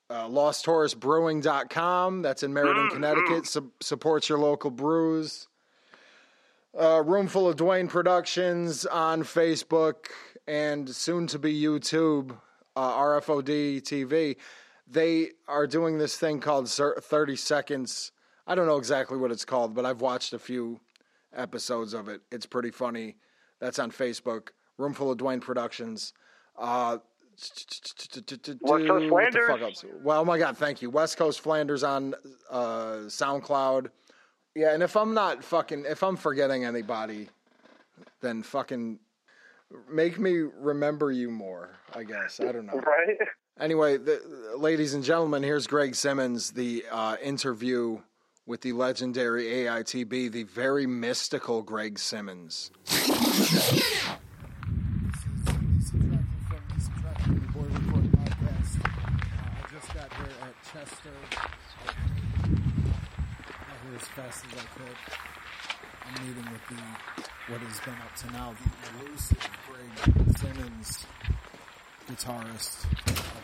uh, 0.08 0.28
LostTouristBrewing.com. 0.28 2.22
That's 2.22 2.42
in 2.42 2.52
Meriden, 2.52 2.90
Connecticut. 2.90 3.46
Su- 3.46 3.72
supports 3.80 4.28
your 4.28 4.38
local 4.38 4.70
brews. 4.70 5.48
Uh, 6.78 7.02
Roomful 7.04 7.48
of 7.48 7.56
Dwayne 7.56 7.88
Productions 7.88 8.86
on 8.86 9.22
Facebook 9.22 10.06
and 10.46 10.88
soon 10.88 11.26
to 11.28 11.38
be 11.38 11.60
YouTube, 11.60 12.36
uh, 12.76 12.96
RFOD 12.96 13.82
TV. 13.82 14.36
They 14.86 15.30
are 15.48 15.66
doing 15.66 15.98
this 15.98 16.16
thing 16.16 16.40
called 16.40 16.68
30 16.70 17.36
Seconds. 17.36 18.12
I 18.46 18.54
don't 18.54 18.66
know 18.66 18.78
exactly 18.78 19.18
what 19.18 19.30
it's 19.30 19.44
called, 19.44 19.74
but 19.74 19.84
I've 19.84 20.00
watched 20.00 20.32
a 20.32 20.38
few 20.38 20.80
episodes 21.34 21.94
of 21.94 22.08
it. 22.08 22.22
It's 22.30 22.46
pretty 22.46 22.70
funny. 22.70 23.16
That's 23.60 23.78
on 23.78 23.90
Facebook. 23.90 24.48
Roomful 24.78 25.10
of 25.10 25.18
Dwayne 25.18 25.40
Productions. 25.40 26.12
Uh, 26.58 26.98
West 28.60 28.86
Coast 28.86 29.08
Flanders. 29.08 29.84
Well, 30.02 30.20
oh 30.20 30.24
my 30.24 30.38
God, 30.38 30.56
thank 30.56 30.82
you. 30.82 30.90
West 30.90 31.16
Coast 31.16 31.40
Flanders 31.40 31.82
on 31.82 32.14
uh, 32.50 33.06
SoundCloud. 33.06 33.88
Yeah, 34.54 34.74
and 34.74 34.82
if 34.82 34.96
I'm 34.96 35.14
not 35.14 35.42
fucking, 35.42 35.84
if 35.88 36.02
I'm 36.02 36.16
forgetting 36.16 36.64
anybody, 36.64 37.28
then 38.20 38.42
fucking 38.42 38.98
make 39.90 40.18
me 40.18 40.38
remember 40.38 41.10
you 41.10 41.30
more. 41.30 41.70
I 41.94 42.04
guess 42.04 42.40
I 42.40 42.52
don't 42.52 42.66
know. 42.66 42.74
Right. 42.74 43.16
Anyway, 43.60 43.98
the, 43.98 44.20
ladies 44.56 44.94
and 44.94 45.04
gentlemen, 45.04 45.42
here's 45.42 45.66
Greg 45.66 45.94
Simmons, 45.94 46.52
the 46.52 46.84
uh, 46.90 47.16
interview 47.22 48.00
with 48.46 48.62
the 48.62 48.72
legendary 48.72 49.44
AITB, 49.44 50.32
the 50.32 50.42
very 50.44 50.86
mystical 50.86 51.62
Greg 51.62 51.98
Simmons. 51.98 52.70
Chester 60.92 61.10
as 63.96 64.08
fast 64.08 64.44
as 64.46 64.52
I 64.52 64.64
could. 64.76 64.96
I'm 66.04 66.14
meeting 66.26 66.46
with 66.52 66.66
the 66.68 66.76
what 67.52 67.60
has 67.60 67.80
been 67.80 67.94
up 67.94 68.14
to 68.16 68.26
now 68.32 68.54
the 68.62 68.68
elusive 69.06 69.50
Greg 69.68 70.36
Simmons 70.36 71.06
guitarist, 72.10 72.86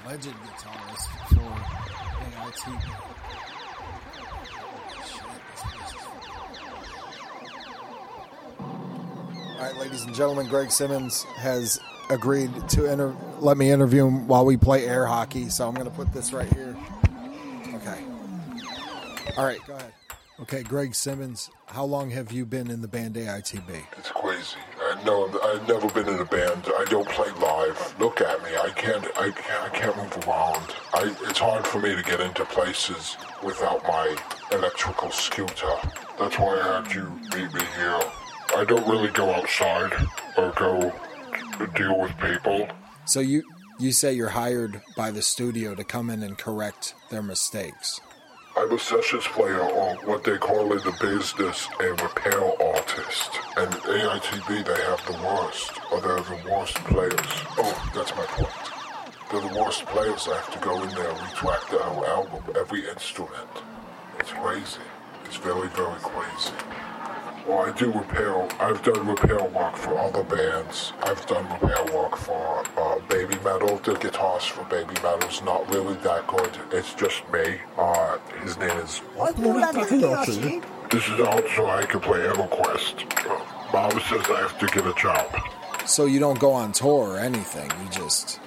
alleged 0.05 0.29
guitarist 0.29 1.09
for 1.29 1.51
AIT. 2.25 2.65
All 9.59 9.65
right, 9.65 9.77
ladies 9.77 10.03
and 10.03 10.15
gentlemen, 10.15 10.49
Greg 10.49 10.71
Simmons 10.71 11.23
has 11.37 11.81
agreed 12.11 12.51
to 12.71 12.91
inter- 12.91 13.17
let 13.41 13.57
me 13.57 13.71
interview 13.71 14.07
him 14.07 14.29
while 14.29 14.45
we 14.45 14.57
play 14.57 14.87
air 14.87 15.07
hockey. 15.07 15.49
So 15.49 15.67
I'm 15.67 15.75
going 15.75 15.89
to 15.89 15.95
put 15.95 16.13
this 16.13 16.33
right 16.33 16.51
here. 16.53 16.77
Okay. 19.29 19.37
All 19.37 19.47
right, 19.47 19.67
go 19.67 19.75
ahead. 19.75 19.93
Okay, 20.41 20.63
Greg 20.63 20.95
Simmons, 20.95 21.51
how 21.67 21.85
long 21.85 22.11
have 22.11 22.31
you 22.31 22.47
been 22.47 22.71
in 22.71 22.81
the 22.81 22.87
band 22.87 23.17
AITB? 23.17 23.83
It's 23.99 24.11
crazy. 24.13 24.57
I 24.81 25.03
know 25.05 25.29
I've 25.43 25.67
never 25.67 25.89
been 25.89 26.09
in 26.09 26.21
a 26.21 26.25
band. 26.25 26.63
I 26.79 26.85
don't 26.89 27.09
play 27.09 27.31
live. 27.41 27.95
Look 27.99 28.21
at 28.21 28.41
me. 28.45 28.51
I 28.57 28.71
can't. 28.71 29.05
I 29.19 29.31
can't. 29.33 29.63
I 29.65 29.69
can't 29.69 29.97
move 29.97 30.17
around. 30.29 30.75
I, 30.95 31.15
it's 31.29 31.41
hard 31.41 31.67
for 31.67 31.81
me 31.81 31.95
to 31.95 32.03
get 32.05 32.21
into 32.21 32.45
places 32.45 33.17
without 33.43 33.83
my 33.83 34.17
electrical 34.53 35.11
scooter. 35.11 35.75
That's 36.21 36.39
why 36.39 36.61
I 36.61 36.83
had 36.83 36.95
you 36.95 37.11
meet 37.37 37.53
me 37.53 37.63
here. 37.77 38.01
I 38.57 38.65
don't 38.65 38.87
really 38.87 39.11
go 39.11 39.31
outside 39.33 39.93
or 40.37 40.53
go 40.53 40.93
deal 41.75 42.01
with 42.01 42.17
people. 42.21 42.69
So 43.07 43.19
you 43.19 43.43
you 43.81 43.91
say 43.91 44.13
you're 44.13 44.29
hired 44.29 44.83
by 44.97 45.11
the 45.11 45.23
studio 45.23 45.75
to 45.75 45.83
come 45.83 46.11
in 46.11 46.23
and 46.23 46.39
correct 46.39 46.95
their 47.11 47.23
mistakes. 47.23 48.01
I'm 48.59 48.73
a 48.73 48.79
sessions 48.81 49.25
player 49.29 49.61
or 49.61 49.95
what 50.05 50.25
they 50.25 50.37
call 50.37 50.73
in 50.73 50.79
the 50.79 50.91
business 51.01 51.69
a 51.79 51.91
repair 51.91 52.43
artist. 52.61 53.31
And 53.57 53.71
AITB, 53.71 54.49
they 54.49 54.83
have 54.83 55.01
the 55.07 55.13
worst, 55.25 55.71
or 55.93 56.01
they're 56.01 56.17
the 56.17 56.51
worst 56.51 56.75
players. 56.91 57.15
Oh, 57.57 57.91
that's 57.95 58.11
my 58.17 58.25
point. 58.27 58.51
They're 59.31 59.49
the 59.49 59.61
worst 59.61 59.87
players. 59.87 60.27
I 60.27 60.35
have 60.35 60.51
to 60.51 60.59
go 60.59 60.83
in 60.83 60.89
there 60.89 61.09
and 61.09 61.21
retract 61.21 61.71
the 61.71 61.79
whole 61.79 62.05
album, 62.05 62.43
every 62.59 62.89
instrument. 62.89 63.49
It's 64.19 64.33
crazy. 64.33 64.81
It's 65.25 65.37
very, 65.37 65.69
very 65.69 66.01
crazy. 66.01 66.88
Well, 67.49 67.61
I 67.61 67.73
do 67.73 67.91
repair. 67.91 68.47
I've 68.61 68.83
done 68.83 69.07
repair 69.07 69.43
work 69.43 69.75
for 69.75 69.99
other 69.99 70.23
bands. 70.23 70.93
I've 71.03 71.25
done 71.25 71.51
repair 71.51 71.83
work 71.95 72.15
for 72.15 72.59
uh, 72.77 72.99
Babymetal. 73.09 73.83
The 73.83 73.95
guitars 73.95 74.45
for 74.45 74.65
Babymetal's 74.65 75.41
not 75.43 75.67
really 75.75 75.95
that 75.97 76.27
good. 76.27 76.51
It's 76.73 76.93
just 76.93 77.23
me. 77.33 77.59
Uh, 77.79 78.19
his 78.43 78.59
name 78.59 78.77
is. 78.81 78.99
What? 79.15 79.35
This 79.37 81.09
is 81.09 81.21
also 81.21 81.67
I 81.69 81.87
can 81.87 82.01
play 82.01 82.19
EverQuest. 82.19 83.73
Mom 83.73 83.93
says 83.93 84.27
I 84.29 84.41
have 84.43 84.59
to 84.59 84.67
get 84.67 84.87
a 84.87 84.93
job. 84.93 85.35
So 85.87 86.05
you 86.05 86.19
don't 86.19 86.39
go 86.39 86.53
on 86.53 86.73
tour 86.73 87.15
or 87.15 87.19
anything. 87.19 87.71
You 87.83 87.89
just. 87.91 88.41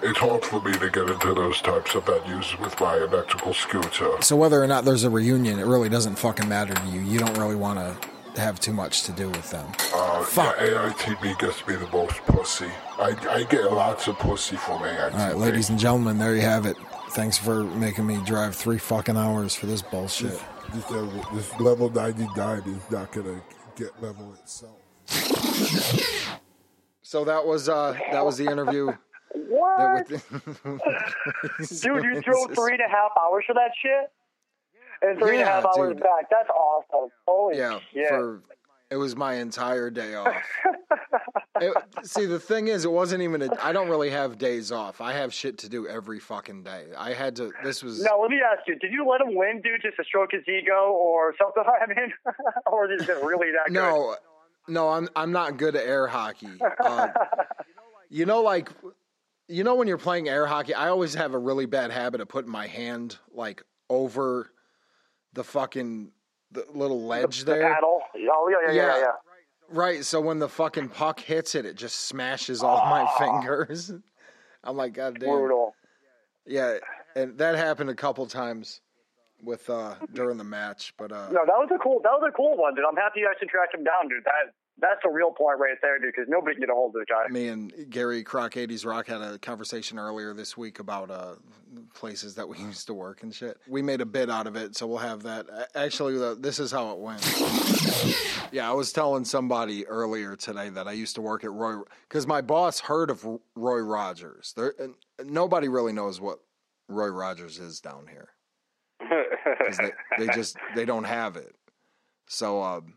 It's 0.00 0.18
hard 0.18 0.42
for 0.42 0.62
me 0.62 0.72
to 0.72 0.88
get 0.88 1.10
into 1.10 1.34
those 1.34 1.60
types 1.60 1.94
of 1.94 2.06
venues 2.06 2.58
with 2.58 2.80
my 2.80 2.96
electrical 2.96 3.52
scooter. 3.52 4.22
So 4.22 4.34
whether 4.34 4.62
or 4.62 4.66
not 4.66 4.86
there's 4.86 5.04
a 5.04 5.10
reunion, 5.10 5.58
it 5.58 5.66
really 5.66 5.90
doesn't 5.90 6.16
fucking 6.16 6.48
matter 6.48 6.72
to 6.72 6.86
you. 6.88 7.00
You 7.00 7.18
don't 7.18 7.36
really 7.36 7.54
want 7.54 7.78
to 7.80 8.15
have 8.36 8.60
too 8.60 8.72
much 8.72 9.02
to 9.04 9.12
do 9.12 9.28
with 9.28 9.50
them. 9.50 9.66
Uh, 9.94 10.22
Fuck. 10.24 10.56
Yeah, 10.58 10.92
AITB 10.92 11.38
gets 11.38 11.66
me 11.66 11.76
the 11.76 11.88
most 11.88 12.16
pussy. 12.26 12.70
I, 12.98 13.14
I 13.30 13.44
get 13.44 13.72
lots 13.72 14.08
of 14.08 14.18
pussy 14.18 14.56
from 14.56 14.80
AITB. 14.80 15.12
All 15.12 15.18
right, 15.18 15.36
ladies 15.36 15.70
and 15.70 15.78
gentlemen, 15.78 16.18
there 16.18 16.34
you 16.34 16.42
have 16.42 16.66
it. 16.66 16.76
Thanks 17.10 17.38
for 17.38 17.64
making 17.64 18.06
me 18.06 18.20
drive 18.24 18.54
three 18.54 18.78
fucking 18.78 19.16
hours 19.16 19.54
for 19.54 19.66
this 19.66 19.82
bullshit. 19.82 20.30
This, 20.72 20.84
this, 20.84 20.90
uh, 20.90 21.24
this 21.32 21.60
level 21.60 21.88
99 21.90 22.58
is 22.66 22.90
not 22.90 23.12
going 23.12 23.26
to 23.26 23.42
get 23.76 24.02
level 24.02 24.34
itself. 24.34 24.76
so 27.02 27.24
that 27.24 27.46
was 27.46 27.68
uh, 27.68 27.96
that 28.12 28.24
was 28.24 28.36
the 28.36 28.50
interview. 28.50 28.92
What? 29.48 30.08
Dude, 30.08 30.22
you 31.84 32.20
drove 32.22 32.54
three 32.54 32.72
and 32.72 32.80
a 32.80 32.88
half 32.88 33.12
hours 33.20 33.44
for 33.46 33.54
that 33.54 33.70
shit? 33.80 34.10
And 35.02 35.18
three 35.18 35.38
yeah, 35.38 35.40
and 35.40 35.48
a 35.48 35.52
half 35.52 35.64
hours 35.76 35.94
dude. 35.94 36.02
back. 36.02 36.30
That's 36.30 36.50
awesome. 36.50 37.10
Holy 37.26 37.58
yeah, 37.58 37.78
shit. 37.92 38.08
For, 38.08 38.42
it 38.88 38.96
was 38.96 39.16
my 39.16 39.34
entire 39.34 39.90
day 39.90 40.14
off. 40.14 40.32
it, 41.60 41.76
see, 42.02 42.24
the 42.24 42.38
thing 42.38 42.68
is, 42.68 42.84
it 42.84 42.92
wasn't 42.92 43.22
even. 43.22 43.42
A, 43.42 43.48
I 43.60 43.72
don't 43.72 43.88
really 43.88 44.10
have 44.10 44.38
days 44.38 44.70
off. 44.70 45.00
I 45.00 45.12
have 45.12 45.34
shit 45.34 45.58
to 45.58 45.68
do 45.68 45.88
every 45.88 46.20
fucking 46.20 46.62
day. 46.62 46.86
I 46.96 47.12
had 47.12 47.34
to. 47.36 47.52
This 47.64 47.82
was. 47.82 48.02
Now 48.02 48.20
let 48.20 48.30
me 48.30 48.40
ask 48.40 48.66
you: 48.68 48.78
Did 48.78 48.92
you 48.92 49.08
let 49.08 49.20
him 49.20 49.34
win, 49.34 49.60
dude, 49.62 49.82
just 49.82 49.96
to 49.96 50.04
stroke 50.04 50.30
his 50.32 50.42
ego 50.46 50.92
or 50.92 51.34
something? 51.36 51.64
I 51.82 51.86
mean, 51.88 52.12
or 52.66 52.92
is 52.92 53.08
it 53.08 53.24
really 53.24 53.50
that 53.50 53.72
no, 53.72 53.80
good? 53.80 54.72
No, 54.72 54.86
no, 54.86 54.88
I'm 54.90 55.08
I'm 55.16 55.32
not 55.32 55.56
good 55.56 55.74
at 55.74 55.84
air 55.84 56.06
hockey. 56.06 56.58
Uh, 56.80 57.08
you 58.08 58.24
know, 58.24 58.42
like 58.42 58.70
you 59.48 59.64
know 59.64 59.74
when 59.74 59.88
you're 59.88 59.98
playing 59.98 60.28
air 60.28 60.46
hockey, 60.46 60.74
I 60.74 60.88
always 60.88 61.14
have 61.14 61.34
a 61.34 61.38
really 61.38 61.66
bad 61.66 61.90
habit 61.90 62.20
of 62.20 62.28
putting 62.28 62.52
my 62.52 62.68
hand 62.68 63.18
like 63.32 63.64
over 63.90 64.52
the 65.36 65.44
fucking 65.44 66.10
the 66.50 66.64
little 66.74 67.06
ledge 67.06 67.40
the, 67.40 67.52
there. 67.52 67.72
Paddle. 67.74 68.00
Oh 68.16 68.48
yeah, 68.48 68.58
yeah, 68.66 68.72
yeah, 68.72 68.86
yeah, 68.86 68.98
yeah. 68.98 69.12
Right. 69.68 70.04
So 70.04 70.20
when 70.20 70.40
the 70.40 70.48
fucking 70.48 70.88
puck 70.88 71.20
hits 71.20 71.54
it, 71.54 71.64
it 71.64 71.76
just 71.76 72.06
smashes 72.06 72.62
all 72.62 72.82
oh. 72.84 72.90
my 72.90 73.06
fingers. 73.18 73.92
I'm 74.64 74.76
like, 74.76 74.94
God 74.94 75.20
damn. 75.20 75.28
Brutal. 75.28 75.74
Yeah, 76.46 76.78
and 77.14 77.38
that 77.38 77.56
happened 77.56 77.90
a 77.90 77.94
couple 77.94 78.26
times 78.26 78.80
with 79.42 79.68
uh 79.68 79.94
during 80.14 80.38
the 80.38 80.44
match, 80.44 80.94
but 80.96 81.12
uh 81.12 81.28
No, 81.30 81.44
that 81.46 81.58
was 81.58 81.68
a 81.72 81.78
cool 81.78 82.00
that 82.02 82.10
was 82.10 82.28
a 82.28 82.32
cool 82.32 82.56
one, 82.56 82.74
dude. 82.74 82.84
I'm 82.88 82.96
happy 82.96 83.20
you 83.20 83.28
actually 83.30 83.48
tracked 83.48 83.74
him 83.74 83.84
down, 83.84 84.08
dude. 84.08 84.24
That 84.24 84.52
that's 84.78 85.00
a 85.06 85.10
real 85.10 85.30
point 85.30 85.58
right 85.58 85.76
there, 85.80 85.98
dude, 85.98 86.12
because 86.14 86.28
nobody 86.28 86.54
can 86.54 86.62
get 86.62 86.70
a 86.70 86.74
hold 86.74 86.94
of 86.94 87.00
the 87.00 87.06
guy. 87.06 87.32
Me 87.32 87.48
and 87.48 87.72
Gary 87.88 88.22
Krock 88.22 88.52
80s 88.52 88.84
Rock 88.84 89.06
had 89.06 89.22
a 89.22 89.38
conversation 89.38 89.98
earlier 89.98 90.34
this 90.34 90.56
week 90.56 90.80
about 90.80 91.10
uh, 91.10 91.36
places 91.94 92.34
that 92.34 92.48
we 92.48 92.58
used 92.60 92.86
to 92.88 92.94
work 92.94 93.22
and 93.22 93.34
shit. 93.34 93.58
We 93.66 93.80
made 93.80 94.00
a 94.00 94.06
bit 94.06 94.28
out 94.30 94.46
of 94.46 94.56
it, 94.56 94.76
so 94.76 94.86
we'll 94.86 94.98
have 94.98 95.22
that. 95.22 95.46
Actually, 95.74 96.34
this 96.36 96.58
is 96.58 96.70
how 96.70 96.90
it 96.90 96.98
went. 96.98 97.22
yeah, 98.52 98.68
I 98.68 98.74
was 98.74 98.92
telling 98.92 99.24
somebody 99.24 99.86
earlier 99.86 100.36
today 100.36 100.68
that 100.68 100.86
I 100.86 100.92
used 100.92 101.14
to 101.14 101.22
work 101.22 101.44
at 101.44 101.52
Roy, 101.52 101.76
because 102.08 102.26
my 102.26 102.42
boss 102.42 102.80
heard 102.80 103.10
of 103.10 103.26
Roy 103.54 103.78
Rogers. 103.78 104.52
There, 104.56 104.74
nobody 105.24 105.68
really 105.68 105.92
knows 105.92 106.20
what 106.20 106.40
Roy 106.88 107.08
Rogers 107.08 107.58
is 107.58 107.80
down 107.80 108.06
here. 108.10 108.28
They, 109.78 109.92
they, 110.18 110.32
just 110.34 110.56
they 110.74 110.84
don't 110.84 111.04
have 111.04 111.36
it. 111.36 111.54
So 112.28 112.62
um, 112.62 112.94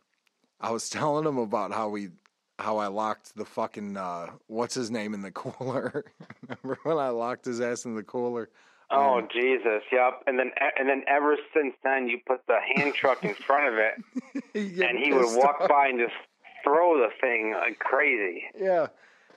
I 0.60 0.72
was 0.72 0.90
telling 0.90 1.26
him 1.26 1.38
about 1.38 1.72
how 1.72 1.90
we 1.90 2.10
how 2.58 2.78
I 2.78 2.88
locked 2.88 3.36
the 3.36 3.46
fucking 3.46 3.96
uh, 3.96 4.28
what's 4.48 4.76
his 4.76 4.92
name 4.92 5.14
in 5.14 5.22
the 5.22 5.32
cooler. 5.32 6.06
Remember 6.48 6.80
when 6.84 6.98
I 6.98 7.10
locked 7.10 7.46
his 7.46 7.62
ass 7.62 7.86
in 7.86 7.96
the 7.96 8.04
cooler? 8.04 8.50
Oh 8.92 9.22
Jesus, 9.32 9.84
yep. 9.92 10.24
And 10.26 10.40
then 10.40 10.52
and 10.78 10.90
then 10.90 11.04
ever 11.08 11.38
since 11.54 11.76
then, 11.84 12.08
you 12.08 12.20
put 12.26 12.42
the 12.48 12.58
hand 12.76 12.96
truck 12.96 13.24
in 13.24 13.36
front 13.36 13.68
of 13.68 13.76
it, 13.76 14.44
and 14.84 14.98
he 14.98 15.14
would 15.14 15.38
walk 15.38 15.62
off. 15.62 15.70
by 15.70 15.88
and 15.90 16.00
just 16.00 16.16
throw 16.64 16.98
the 16.98 17.10
thing 17.22 17.54
like 17.54 17.78
crazy. 17.78 18.46
Yeah, 18.60 18.88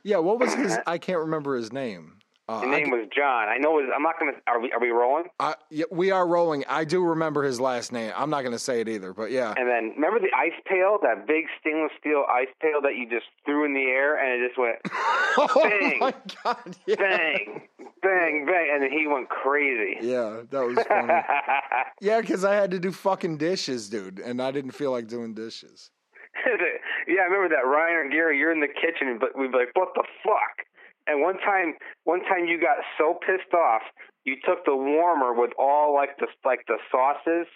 yeah. 0.03 0.19
What 0.19 0.41
was 0.41 0.55
his? 0.55 0.79
I 0.87 0.97
can't 0.97 1.19
remember 1.19 1.55
his 1.55 1.71
name. 1.71 2.15
Uh, 2.49 2.61
His 2.61 2.71
name 2.71 2.93
I, 2.93 2.97
was 2.97 3.09
John. 3.15 3.49
I 3.49 3.57
know. 3.59 3.71
Was, 3.71 3.89
I'm 3.95 4.03
not 4.03 4.19
gonna. 4.19 4.33
Are 4.49 4.61
we? 4.61 4.73
Are 4.73 4.81
we 4.81 4.89
rolling? 4.89 5.25
Uh, 5.39 5.55
yeah, 5.71 5.85
we 5.93 6.11
are 6.11 6.27
rolling. 6.27 6.65
I 6.69 6.85
do 6.85 7.03
remember 7.05 7.45
his 7.45 7.61
last 7.61 7.93
name. 7.93 8.13
I'm 8.17 8.31
not 8.31 8.43
gonna 8.43 8.59
say 8.59 8.81
it 8.81 8.89
either, 8.89 9.13
but 9.13 9.31
yeah. 9.31 9.55
And 9.57 9.69
then 9.69 9.93
remember 9.95 10.19
the 10.19 10.35
ice 10.37 10.59
pail, 10.67 10.99
that 11.03 11.27
big 11.29 11.45
stainless 11.61 11.93
steel 12.01 12.25
ice 12.29 12.49
pail 12.61 12.81
that 12.83 12.97
you 12.97 13.09
just 13.09 13.27
threw 13.47 13.65
in 13.65 13.75
the 13.75 13.85
air, 13.85 14.17
and 14.19 14.43
it 14.43 14.49
just 14.49 14.59
went 14.59 14.77
oh 15.39 15.63
bang, 15.63 15.99
my 16.01 16.15
god, 16.45 16.77
yeah. 16.87 16.97
bang, 16.97 17.63
bang, 18.03 18.45
bang, 18.45 18.71
and 18.75 18.83
then 18.83 18.91
he 18.91 19.07
went 19.07 19.29
crazy. 19.29 19.99
Yeah, 20.05 20.43
that 20.51 20.67
was 20.67 20.79
funny. 20.89 21.13
yeah, 22.01 22.21
because 22.21 22.45
I 22.45 22.55
had 22.57 22.73
to 22.73 22.81
do 22.81 22.91
fucking 22.91 23.39
dishes, 23.39 23.89
dude, 23.89 24.19
and 24.19 24.43
I 24.43 24.51
didn't 24.51 24.73
feel 24.73 24.91
like 24.91 25.07
doing 25.07 25.33
dishes. 25.33 25.91
yeah, 27.07 27.23
I 27.23 27.25
remember 27.27 27.55
that. 27.55 27.67
Ryan 27.69 28.01
and 28.01 28.11
Gary, 28.11 28.37
you're 28.37 28.51
in 28.53 28.61
the 28.61 28.67
kitchen, 28.67 29.19
but 29.21 29.39
we'd 29.39 29.53
be 29.53 29.59
like, 29.59 29.71
"What 29.75 29.91
the 29.95 30.03
fuck." 30.25 30.67
And 31.07 31.21
one 31.21 31.39
time, 31.39 31.75
one 32.05 32.21
time 32.25 32.47
you 32.47 32.61
got 32.61 32.79
so 32.99 33.19
pissed 33.27 33.53
off, 33.55 33.83
you 34.25 34.37
took 34.45 34.65
the 34.65 34.77
warmer 34.77 35.35
with 35.35 35.51
all 35.59 35.95
like 35.95 36.17
the 36.19 36.29
like 36.45 36.65
the 36.67 36.79
sauces. 36.91 37.47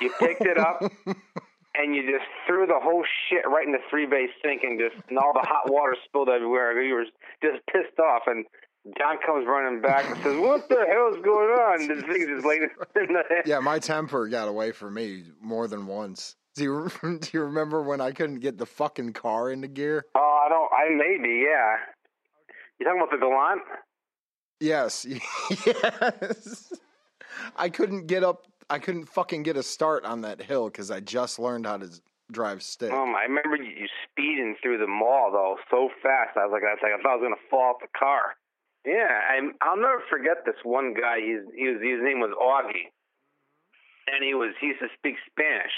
You 0.00 0.10
picked 0.20 0.42
it 0.42 0.58
up, 0.58 0.80
and 1.74 1.94
you 1.94 2.02
just 2.02 2.24
threw 2.46 2.66
the 2.66 2.78
whole 2.80 3.04
shit 3.28 3.48
right 3.48 3.66
in 3.66 3.72
the 3.72 3.82
three 3.90 4.06
bay 4.06 4.26
sink, 4.42 4.62
and 4.62 4.78
just 4.78 4.94
and 5.08 5.18
all 5.18 5.32
the 5.32 5.46
hot 5.46 5.70
water 5.70 5.96
spilled 6.04 6.28
everywhere. 6.28 6.80
You 6.82 6.94
were 6.94 7.04
just 7.42 7.66
pissed 7.66 7.98
off, 7.98 8.22
and 8.26 8.44
John 8.98 9.16
comes 9.24 9.46
running 9.46 9.80
back 9.80 10.04
and 10.08 10.16
says, 10.22 10.38
"What 10.38 10.68
the 10.68 10.84
hell's 10.88 11.22
going 11.24 11.50
on?" 11.50 11.88
This 11.88 12.04
thing 12.04 12.26
just 12.28 12.46
laying 12.46 12.62
in 12.96 13.14
the 13.14 13.24
head. 13.28 13.44
Yeah, 13.46 13.60
my 13.60 13.78
temper 13.78 14.28
got 14.28 14.48
away 14.48 14.72
from 14.72 14.94
me 14.94 15.24
more 15.40 15.66
than 15.66 15.86
once. 15.86 16.36
Do 16.54 16.62
you 16.62 16.90
do 17.18 17.28
you 17.32 17.42
remember 17.42 17.82
when 17.82 18.00
I 18.00 18.12
couldn't 18.12 18.40
get 18.40 18.58
the 18.58 18.66
fucking 18.66 19.14
car 19.14 19.50
into 19.50 19.68
gear? 19.68 20.04
Oh, 20.14 20.42
I 20.46 20.48
don't. 20.48 20.70
I 20.72 20.94
maybe 20.94 21.44
yeah. 21.44 21.76
You 22.78 22.86
talking 22.86 23.00
about 23.00 23.10
the 23.10 23.18
Galant? 23.18 23.62
Yes, 24.60 25.04
yes. 25.66 26.72
I 27.56 27.68
couldn't 27.68 28.06
get 28.06 28.24
up. 28.24 28.46
I 28.70 28.78
couldn't 28.78 29.06
fucking 29.06 29.42
get 29.42 29.56
a 29.56 29.62
start 29.62 30.04
on 30.04 30.22
that 30.22 30.40
hill 30.40 30.66
because 30.66 30.90
I 30.90 31.00
just 31.00 31.38
learned 31.38 31.66
how 31.66 31.76
to 31.76 31.90
drive 32.32 32.62
stick. 32.62 32.90
Um, 32.92 33.14
I 33.14 33.24
remember 33.24 33.56
you 33.56 33.86
speeding 34.08 34.56
through 34.62 34.78
the 34.78 34.86
mall 34.86 35.30
though 35.32 35.56
so 35.70 35.90
fast. 36.02 36.36
I 36.36 36.46
was 36.46 36.52
like, 36.52 36.62
I 36.64 36.72
was 36.72 36.80
like, 36.82 36.92
I 36.92 37.02
thought 37.02 37.12
I 37.12 37.16
was 37.16 37.24
gonna 37.24 37.48
fall 37.50 37.74
off 37.74 37.80
the 37.80 37.98
car. 37.98 38.36
Yeah, 38.86 39.08
I, 39.08 39.40
I'll 39.62 39.80
never 39.80 40.02
forget 40.10 40.44
this 40.44 40.60
one 40.62 40.92
guy. 40.92 41.16
He's, 41.20 41.44
he 41.56 41.68
was, 41.68 41.80
his 41.80 42.04
name 42.04 42.20
was 42.20 42.36
Augie, 42.36 42.92
and 44.12 44.20
he 44.20 44.34
was 44.34 44.52
he 44.60 44.76
used 44.76 44.80
to 44.80 44.92
speak 44.96 45.16
Spanish, 45.28 45.72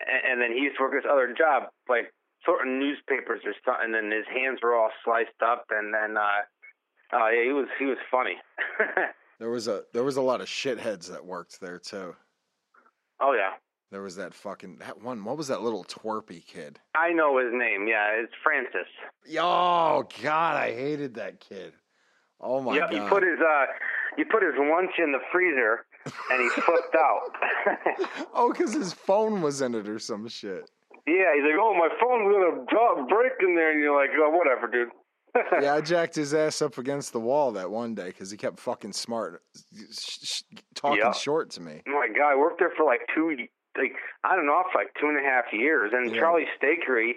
and, 0.00 0.32
and 0.32 0.36
then 0.40 0.52
he 0.52 0.64
used 0.64 0.76
to 0.76 0.84
work 0.84 0.92
this 0.92 1.08
other 1.08 1.32
job, 1.36 1.72
like 1.88 2.12
sorting 2.44 2.78
newspapers 2.78 3.40
or 3.44 3.54
something, 3.64 3.94
and 3.94 4.12
his 4.12 4.26
hands 4.32 4.60
were 4.62 4.74
all 4.74 4.90
sliced 5.04 5.42
up, 5.44 5.66
and 5.70 5.92
then 5.92 6.16
uh, 6.16 7.16
uh 7.16 7.28
yeah, 7.28 7.44
he 7.44 7.52
was 7.52 7.68
he 7.78 7.86
was 7.86 7.98
funny. 8.10 8.36
there 9.38 9.50
was 9.50 9.68
a 9.68 9.82
there 9.92 10.04
was 10.04 10.16
a 10.16 10.22
lot 10.22 10.40
of 10.40 10.48
shitheads 10.48 11.10
that 11.10 11.24
worked 11.24 11.60
there 11.60 11.78
too. 11.78 12.14
Oh 13.20 13.32
yeah. 13.32 13.52
There 13.90 14.02
was 14.02 14.16
that 14.16 14.32
fucking 14.32 14.78
that 14.78 15.02
one. 15.02 15.22
What 15.22 15.36
was 15.36 15.48
that 15.48 15.62
little 15.62 15.84
twerpy 15.84 16.44
kid? 16.46 16.80
I 16.94 17.12
know 17.12 17.38
his 17.38 17.52
name. 17.52 17.86
Yeah, 17.86 18.08
it's 18.12 18.32
Francis. 18.42 18.88
Oh 19.38 20.08
God, 20.22 20.56
I 20.56 20.72
hated 20.72 21.14
that 21.14 21.40
kid. 21.40 21.74
Oh 22.40 22.60
my 22.62 22.74
yep, 22.74 22.90
god. 22.90 23.02
He 23.02 23.08
put 23.08 23.22
his 23.22 23.38
uh, 23.38 23.66
he 24.16 24.24
put 24.24 24.42
his 24.42 24.54
lunch 24.58 24.92
in 24.98 25.12
the 25.12 25.20
freezer, 25.30 25.84
and 26.30 26.42
he 26.42 26.48
flipped 26.62 26.96
out. 26.96 27.30
oh, 28.34 28.50
because 28.50 28.72
his 28.72 28.94
phone 28.94 29.42
was 29.42 29.60
in 29.60 29.74
it 29.74 29.86
or 29.88 29.98
some 29.98 30.26
shit. 30.26 30.70
Yeah, 31.06 31.34
he's 31.34 31.42
like, 31.42 31.58
"Oh, 31.58 31.74
my 31.74 31.88
phone's 32.00 32.30
gonna 32.30 32.64
drop, 32.70 33.08
break 33.08 33.32
in 33.40 33.56
there," 33.56 33.72
and 33.72 33.80
you're 33.80 33.96
like, 33.96 34.10
"Oh, 34.14 34.30
whatever, 34.30 34.68
dude." 34.68 34.90
yeah, 35.62 35.74
I 35.74 35.80
jacked 35.80 36.14
his 36.14 36.34
ass 36.34 36.60
up 36.60 36.76
against 36.78 37.12
the 37.12 37.20
wall 37.20 37.52
that 37.52 37.70
one 37.70 37.94
day 37.94 38.06
because 38.06 38.30
he 38.30 38.36
kept 38.36 38.60
fucking 38.60 38.92
smart, 38.92 39.42
sh- 39.56 40.18
sh- 40.22 40.42
talking 40.74 41.12
short 41.14 41.50
to 41.50 41.60
me. 41.60 41.82
Oh 41.88 41.92
my 41.92 42.08
god, 42.08 42.32
I 42.32 42.36
worked 42.36 42.58
there 42.58 42.72
for 42.76 42.84
like 42.84 43.00
two, 43.14 43.34
like 43.76 43.94
I 44.24 44.36
don't 44.36 44.46
know, 44.46 44.62
for 44.72 44.78
like 44.78 44.92
two 45.00 45.08
and 45.08 45.18
a 45.18 45.22
half 45.22 45.46
years. 45.52 45.92
And 45.94 46.12
yeah. 46.12 46.20
Charlie 46.20 46.46
Steakery, 46.62 47.14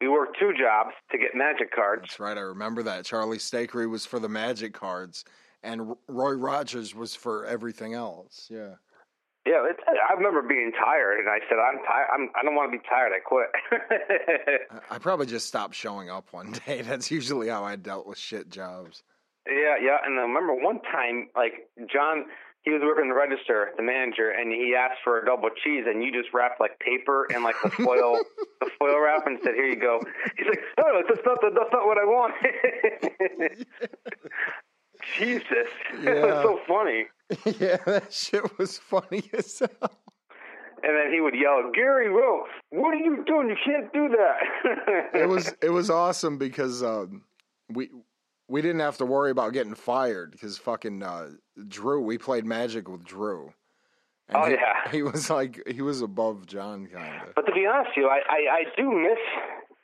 we 0.00 0.08
worked 0.08 0.36
two 0.40 0.52
jobs 0.58 0.90
to 1.12 1.18
get 1.18 1.34
magic 1.34 1.72
cards. 1.72 2.02
That's 2.02 2.20
right, 2.20 2.36
I 2.36 2.40
remember 2.40 2.82
that. 2.82 3.04
Charlie 3.04 3.38
Steakery 3.38 3.88
was 3.88 4.04
for 4.04 4.18
the 4.18 4.28
magic 4.28 4.74
cards, 4.74 5.24
and 5.62 5.94
Roy 6.08 6.32
Rogers 6.32 6.94
was 6.94 7.14
for 7.14 7.46
everything 7.46 7.94
else. 7.94 8.48
Yeah. 8.50 8.74
Yeah, 9.44 9.66
it's, 9.68 9.80
I 9.88 10.14
remember 10.14 10.42
being 10.42 10.70
tired, 10.70 11.18
and 11.18 11.28
I 11.28 11.40
said, 11.48 11.58
"I'm 11.58 11.78
tired. 11.84 12.08
I'm, 12.14 12.30
I 12.38 12.44
don't 12.44 12.54
want 12.54 12.70
to 12.70 12.78
be 12.78 12.84
tired. 12.88 13.10
I 13.10 13.18
quit." 13.18 13.50
I 14.90 14.98
probably 14.98 15.26
just 15.26 15.48
stopped 15.48 15.74
showing 15.74 16.10
up 16.10 16.32
one 16.32 16.52
day. 16.66 16.82
That's 16.82 17.10
usually 17.10 17.48
how 17.48 17.64
I 17.64 17.74
dealt 17.74 18.06
with 18.06 18.18
shit 18.18 18.50
jobs. 18.50 19.02
Yeah, 19.48 19.74
yeah, 19.82 19.98
and 20.04 20.16
I 20.18 20.22
remember 20.22 20.54
one 20.54 20.80
time, 20.82 21.28
like 21.34 21.68
John, 21.92 22.26
he 22.62 22.70
was 22.70 22.80
working 22.84 23.08
the 23.08 23.16
register, 23.16 23.70
the 23.76 23.82
manager, 23.82 24.30
and 24.30 24.52
he 24.52 24.76
asked 24.78 25.00
for 25.02 25.18
a 25.18 25.26
double 25.26 25.50
cheese, 25.64 25.84
and 25.88 26.04
you 26.04 26.12
just 26.12 26.32
wrapped 26.32 26.60
like 26.60 26.78
paper 26.78 27.26
and 27.34 27.42
like 27.42 27.56
the 27.64 27.70
foil, 27.70 28.20
the 28.60 28.70
foil 28.78 29.00
wrap, 29.00 29.26
and 29.26 29.40
said, 29.42 29.54
"Here 29.54 29.66
you 29.66 29.80
go." 29.80 30.00
He's 30.38 30.46
like, 30.46 30.60
"No, 30.78 30.84
no, 30.84 31.02
that's 31.08 31.26
not 31.26 31.40
the, 31.40 31.50
that's 31.50 31.72
not 31.72 31.84
what 31.84 31.98
I 31.98 32.04
want." 32.04 32.34
Jesus, 35.18 35.68
yeah. 36.00 36.24
was 36.26 36.42
so 36.44 36.60
funny. 36.68 37.06
yeah, 37.60 37.78
that 37.86 38.12
shit 38.12 38.58
was 38.58 38.78
funny 38.78 39.22
as 39.36 39.58
hell. 39.58 39.98
And 40.84 40.96
then 40.96 41.12
he 41.12 41.20
would 41.20 41.34
yell, 41.34 41.70
"Gary 41.72 42.12
Wilkes, 42.12 42.50
what 42.70 42.92
are 42.94 42.96
you 42.96 43.24
doing? 43.24 43.48
You 43.48 43.56
can't 43.64 43.92
do 43.92 44.08
that." 44.08 45.14
it 45.14 45.28
was 45.28 45.54
it 45.62 45.70
was 45.70 45.90
awesome 45.90 46.38
because 46.38 46.82
um, 46.82 47.22
we 47.68 47.90
we 48.48 48.62
didn't 48.62 48.80
have 48.80 48.98
to 48.98 49.06
worry 49.06 49.30
about 49.30 49.52
getting 49.52 49.74
fired 49.74 50.32
because 50.32 50.58
fucking 50.58 51.02
uh, 51.02 51.30
Drew. 51.68 52.02
We 52.02 52.18
played 52.18 52.44
Magic 52.44 52.88
with 52.88 53.04
Drew. 53.04 53.52
And 54.28 54.36
oh 54.36 54.46
he, 54.46 54.54
yeah, 54.54 54.90
he 54.90 55.02
was 55.02 55.30
like 55.30 55.62
he 55.68 55.82
was 55.82 56.00
above 56.00 56.46
John 56.46 56.86
kind 56.86 57.28
of. 57.28 57.34
But 57.36 57.46
to 57.46 57.52
be 57.52 57.64
honest 57.64 57.90
with 57.96 58.04
you, 58.04 58.08
I, 58.08 58.20
I 58.28 58.56
I 58.56 58.64
do 58.76 58.90
miss 58.90 59.18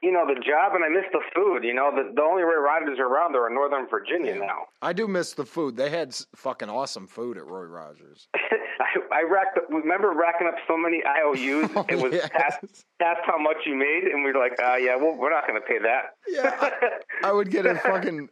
you 0.03 0.13
know, 0.13 0.25
the 0.27 0.41
job 0.41 0.75
and 0.75 0.85
I 0.85 0.89
miss 0.89 1.07
the 1.13 1.21
food. 1.35 1.65
You 1.65 1.75
know, 1.75 1.91
the, 1.91 2.13
the 2.15 2.23
only 2.23 2.43
Roy 2.43 2.61
Rogers 2.61 2.99
around 3.01 3.33
there 3.33 3.45
are 3.45 3.51
Northern 3.51 3.89
Virginia 3.89 4.35
yeah. 4.35 4.47
now. 4.47 4.59
I 4.81 4.93
do 4.93 5.09
miss 5.09 5.33
the 5.33 5.45
food. 5.45 5.77
They 5.77 5.91
had 5.91 6.15
fucking 6.37 6.69
awesome 6.69 7.07
food 7.07 7.37
at 7.37 7.47
Roy 7.47 7.65
Rogers. 7.65 8.29
I, 8.35 9.19
I 9.19 9.23
racked 9.29 9.59
up, 9.59 9.65
remember 9.69 10.13
racking 10.13 10.47
up 10.47 10.55
so 10.69 10.77
many 10.77 11.03
IOUs. 11.05 11.71
Oh, 11.75 11.85
it 11.89 11.97
was 11.97 12.13
yes. 12.13 12.29
past, 12.29 12.85
past 13.01 13.21
how 13.27 13.39
much 13.39 13.57
you 13.67 13.75
made, 13.75 14.05
and 14.05 14.25
we 14.25 14.33
were 14.33 14.39
like, 14.39 14.53
uh, 14.63 14.77
yeah, 14.77 14.95
well, 14.95 15.17
we're 15.17 15.33
not 15.33 15.47
going 15.49 15.61
to 15.61 15.67
pay 15.67 15.79
that. 15.79 16.15
Yeah, 16.29 16.57
I, 17.23 17.29
I 17.29 17.33
would 17.33 17.51
get 17.51 17.67
a 17.67 17.75
fucking. 17.75 18.29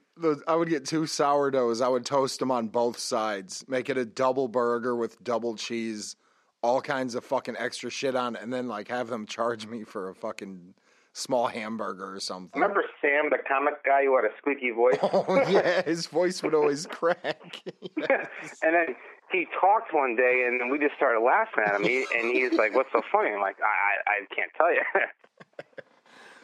I 0.46 0.54
would 0.54 0.70
get 0.70 0.86
two 0.86 1.06
sourdoughs. 1.06 1.82
I 1.82 1.88
would 1.88 2.06
toast 2.06 2.38
them 2.38 2.50
on 2.50 2.68
both 2.68 2.98
sides, 2.98 3.64
make 3.68 3.90
it 3.90 3.98
a 3.98 4.06
double 4.06 4.48
burger 4.48 4.96
with 4.96 5.22
double 5.22 5.56
cheese, 5.56 6.16
all 6.62 6.80
kinds 6.80 7.14
of 7.14 7.24
fucking 7.24 7.56
extra 7.58 7.90
shit 7.90 8.16
on 8.16 8.34
it, 8.36 8.42
and 8.42 8.50
then 8.50 8.66
like 8.66 8.88
have 8.88 9.08
them 9.08 9.26
charge 9.26 9.66
me 9.66 9.84
for 9.84 10.08
a 10.08 10.14
fucking 10.14 10.74
small 11.16 11.46
hamburger 11.46 12.14
or 12.14 12.20
something. 12.20 12.60
Remember 12.60 12.84
Sam, 13.00 13.30
the 13.30 13.38
comic 13.48 13.82
guy 13.84 14.04
who 14.04 14.14
had 14.16 14.26
a 14.26 14.36
squeaky 14.38 14.70
voice? 14.70 14.98
Oh 15.02 15.48
yeah, 15.48 15.82
his 15.82 16.06
voice 16.06 16.42
would 16.42 16.54
always 16.54 16.86
crack. 16.90 17.62
yes. 17.96 18.26
and 18.62 18.74
then 18.74 18.94
he 19.32 19.46
talked 19.60 19.94
one 19.94 20.14
day, 20.14 20.46
and 20.46 20.70
we 20.70 20.78
just 20.78 20.94
started 20.96 21.20
laughing 21.20 21.64
at 21.66 21.74
him. 21.76 21.84
He, 21.84 22.06
and 22.16 22.30
he's 22.30 22.52
like, 22.52 22.74
"What's 22.74 22.92
so 22.92 23.00
funny?" 23.10 23.30
I'm 23.30 23.40
like, 23.40 23.56
"I, 23.60 24.10
I, 24.10 24.12
I 24.12 24.34
can't 24.34 24.50
tell 24.56 24.72
you." 24.72 24.82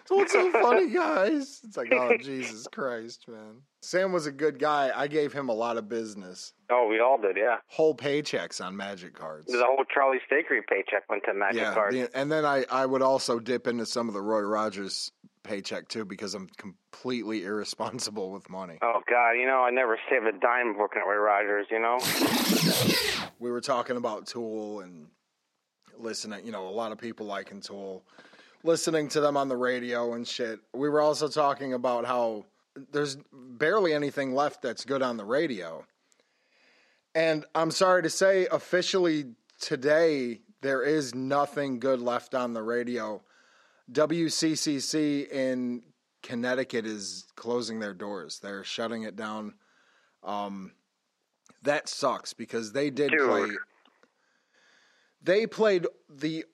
so 0.07 0.17
what's 0.17 0.33
so 0.33 0.51
funny, 0.53 0.91
guys? 0.91 1.61
It's 1.65 1.77
like, 1.77 1.93
oh 1.93 2.17
Jesus 2.19 2.67
Christ, 2.73 3.27
man. 3.29 3.63
Sam 3.83 4.13
was 4.13 4.27
a 4.27 4.33
good 4.33 4.61
guy. 4.61 4.93
I 4.95 5.09
gave 5.09 5.33
him 5.33 5.49
a 5.49 5.53
lot 5.53 5.77
of 5.77 5.89
business. 5.89 6.55
Oh, 6.71 6.87
we 6.89 7.01
all 7.01 7.21
did, 7.21 7.37
yeah. 7.37 7.57
Whole 7.67 7.97
paychecks 7.97 8.65
on 8.65 8.77
magic 8.77 9.13
cards. 9.13 9.47
The 9.47 9.65
whole 9.65 9.85
Charlie 9.93 10.21
Steakery 10.31 10.61
paycheck 10.69 11.11
went 11.11 11.25
to 11.25 11.35
magic 11.35 11.63
yeah, 11.63 11.75
cards. 11.75 11.97
The, 11.97 12.17
and 12.17 12.31
then 12.31 12.45
I, 12.45 12.65
I 12.71 12.87
would 12.87 13.03
also 13.03 13.41
dip 13.41 13.67
into 13.67 13.85
some 13.85 14.07
of 14.07 14.15
the 14.15 14.23
Roy 14.23 14.43
Rogers 14.43 15.11
paycheck 15.43 15.89
too 15.89 16.05
because 16.05 16.35
I'm 16.35 16.49
completely 16.57 17.43
irresponsible 17.45 18.31
with 18.31 18.49
money. 18.49 18.79
Oh 18.83 19.01
God, 19.11 19.33
you 19.33 19.47
know 19.47 19.65
I 19.65 19.71
never 19.71 19.99
saved 20.09 20.27
a 20.27 20.39
dime 20.39 20.79
working 20.79 21.03
at 21.03 21.09
Roy 21.09 21.17
Rogers. 21.17 21.67
You 21.69 21.81
know. 21.81 21.99
we 23.41 23.51
were 23.51 23.61
talking 23.61 23.97
about 23.97 24.29
Tool 24.29 24.81
and 24.81 25.09
listening. 25.99 26.47
You 26.47 26.53
know, 26.53 26.69
a 26.69 26.71
lot 26.71 26.93
of 26.93 26.99
people 26.99 27.27
liking 27.27 27.61
Tool, 27.61 28.05
listening 28.63 29.09
to 29.09 29.21
them 29.21 29.37
on 29.37 29.49
the 29.49 29.57
radio 29.57 30.15
and 30.15 30.27
shit. 30.27 30.61
We 30.73 30.89
were 30.89 31.01
also 31.01 31.27
talking 31.27 31.73
about 31.73 32.07
how 32.07 32.45
there's 32.93 33.17
barely 33.33 33.93
anything 33.93 34.35
left 34.35 34.63
that's 34.63 34.85
good 34.85 35.03
on 35.03 35.17
the 35.17 35.25
radio. 35.25 35.85
And 37.15 37.45
I'm 37.55 37.71
sorry 37.71 38.03
to 38.03 38.11
say, 38.11 38.47
officially 38.51 39.27
today, 39.61 40.41
there 40.63 40.83
is 40.83 41.15
nothing 41.15 41.79
good 41.79 42.01
left 42.01 42.35
on 42.35 42.55
the 42.55 42.63
radio. 42.63 43.23
WCCC 43.91 45.31
in 45.31 45.83
Connecticut 46.23 46.87
is 46.87 47.27
closing 47.37 47.81
their 47.81 47.95
doors. 47.95 48.39
They're 48.39 48.65
shutting 48.65 49.03
it 49.03 49.17
down. 49.17 49.55
Um, 50.25 50.73
that 51.63 51.89
sucks 51.89 52.33
because 52.33 52.73
they 52.73 52.91
did 52.91 53.11
Dude. 53.11 53.29
play. 53.29 53.49
They 55.23 55.47
played 55.47 55.87
the 56.09 56.45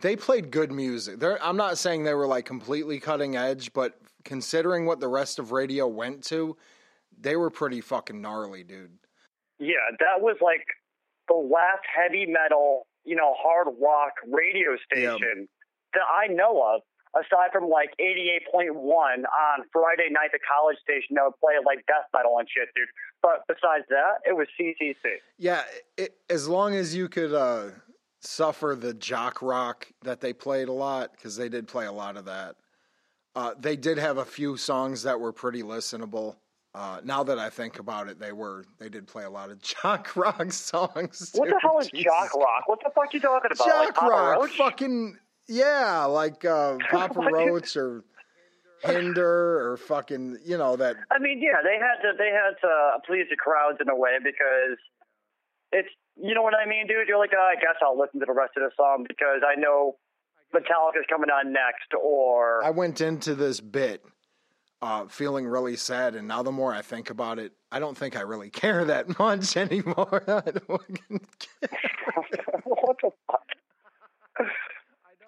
they 0.00 0.16
played 0.16 0.50
good 0.50 0.72
music. 0.72 1.18
They're, 1.18 1.42
I'm 1.44 1.58
not 1.58 1.76
saying 1.76 2.04
they 2.04 2.14
were 2.14 2.26
like 2.26 2.46
completely 2.46 2.98
cutting 2.98 3.36
edge, 3.36 3.74
but 3.74 3.98
considering 4.24 4.86
what 4.86 5.00
the 5.00 5.08
rest 5.08 5.38
of 5.38 5.52
radio 5.52 5.86
went 5.86 6.24
to, 6.24 6.56
they 7.20 7.36
were 7.36 7.50
pretty 7.50 7.80
fucking 7.80 8.20
gnarly, 8.20 8.64
dude. 8.64 8.98
Yeah, 9.58 9.94
that 10.00 10.20
was 10.20 10.36
like 10.40 10.66
the 11.28 11.34
last 11.34 11.82
heavy 11.94 12.26
metal, 12.26 12.86
you 13.04 13.16
know, 13.16 13.34
hard 13.38 13.68
rock 13.80 14.12
radio 14.26 14.76
station 14.90 15.48
that 15.94 16.02
I 16.02 16.32
know 16.32 16.74
of, 16.74 16.82
aside 17.14 17.50
from 17.52 17.68
like 17.68 17.90
88.1 18.00 18.74
on 18.74 19.24
Friday 19.72 20.10
night, 20.10 20.30
the 20.32 20.40
college 20.40 20.76
station 20.82 21.14
that 21.14 21.24
would 21.24 21.38
play 21.40 21.54
like 21.64 21.86
death 21.86 22.08
metal 22.12 22.38
and 22.38 22.48
shit, 22.48 22.68
dude. 22.74 22.88
But 23.22 23.44
besides 23.46 23.84
that, 23.88 24.28
it 24.28 24.36
was 24.36 24.48
CCC. 24.60 25.18
Yeah, 25.38 25.62
it, 25.96 26.16
as 26.28 26.48
long 26.48 26.74
as 26.74 26.94
you 26.94 27.08
could 27.08 27.32
uh, 27.32 27.70
suffer 28.20 28.76
the 28.78 28.94
jock 28.94 29.40
rock 29.40 29.86
that 30.02 30.20
they 30.20 30.32
played 30.32 30.68
a 30.68 30.72
lot, 30.72 31.12
because 31.12 31.36
they 31.36 31.48
did 31.48 31.68
play 31.68 31.86
a 31.86 31.92
lot 31.92 32.16
of 32.16 32.24
that. 32.24 32.56
Uh, 33.36 33.54
they 33.58 33.76
did 33.76 33.98
have 33.98 34.18
a 34.18 34.24
few 34.24 34.56
songs 34.56 35.02
that 35.02 35.18
were 35.18 35.32
pretty 35.32 35.62
listenable. 35.62 36.36
Uh, 36.74 37.00
now 37.04 37.22
that 37.22 37.38
I 37.38 37.50
think 37.50 37.78
about 37.78 38.08
it, 38.08 38.18
they 38.18 38.32
were 38.32 38.64
they 38.78 38.88
did 38.88 39.06
play 39.06 39.24
a 39.24 39.30
lot 39.30 39.50
of 39.50 39.60
jock 39.82 40.16
rock 40.16 40.52
songs. 40.52 41.30
What 41.34 41.48
the 41.48 41.58
hell 41.60 41.78
is 41.78 41.88
Jesus. 41.88 42.04
jock 42.04 42.34
rock? 42.34 42.66
What 42.66 42.80
the 42.80 42.90
fuck 42.94 43.04
are 43.04 43.08
you 43.12 43.20
talking 43.20 43.50
about? 43.52 43.66
Jock 43.66 44.02
like 44.02 44.02
rock, 44.02 44.40
Roach? 44.40 44.56
fucking 44.56 45.18
yeah, 45.48 46.04
like 46.04 46.44
uh, 46.44 46.78
Papa 46.90 47.20
Roach 47.20 47.76
or 47.76 48.04
Hinder 48.82 49.70
or 49.70 49.76
fucking 49.76 50.38
you 50.44 50.58
know 50.58 50.76
that. 50.76 50.96
I 51.10 51.18
mean, 51.18 51.40
yeah, 51.40 51.62
they 51.62 51.78
had 51.78 52.02
to 52.02 52.16
they 52.18 52.30
had 52.30 52.54
to 52.60 52.98
please 53.06 53.26
the 53.30 53.36
crowds 53.36 53.78
in 53.80 53.88
a 53.88 53.96
way 53.96 54.18
because 54.22 54.78
it's 55.72 55.88
you 56.16 56.34
know 56.34 56.42
what 56.42 56.54
I 56.54 56.66
mean, 56.66 56.86
dude. 56.86 57.08
You're 57.08 57.18
like, 57.18 57.32
oh, 57.36 57.50
I 57.52 57.54
guess 57.54 57.76
I'll 57.82 57.98
listen 57.98 58.20
to 58.20 58.26
the 58.26 58.34
rest 58.34 58.52
of 58.56 58.62
the 58.62 58.70
song 58.76 59.04
because 59.08 59.42
I 59.46 59.58
know 59.58 59.96
Metallica's 60.54 61.06
coming 61.08 61.30
on 61.30 61.52
next, 61.52 61.92
or 62.00 62.64
I 62.64 62.70
went 62.70 63.00
into 63.00 63.34
this 63.34 63.60
bit 63.60 64.04
uh, 64.84 65.06
feeling 65.06 65.46
really 65.46 65.76
sad, 65.76 66.14
and 66.14 66.28
now 66.28 66.42
the 66.42 66.52
more 66.52 66.74
I 66.74 66.82
think 66.82 67.08
about 67.08 67.38
it, 67.38 67.52
I 67.72 67.78
don't 67.78 67.96
think 67.96 68.16
I 68.16 68.20
really 68.20 68.50
care 68.50 68.84
that 68.86 69.18
much 69.18 69.56
anymore. 69.56 70.22
what 72.64 72.96
the 73.02 73.10
fuck? 73.26 73.42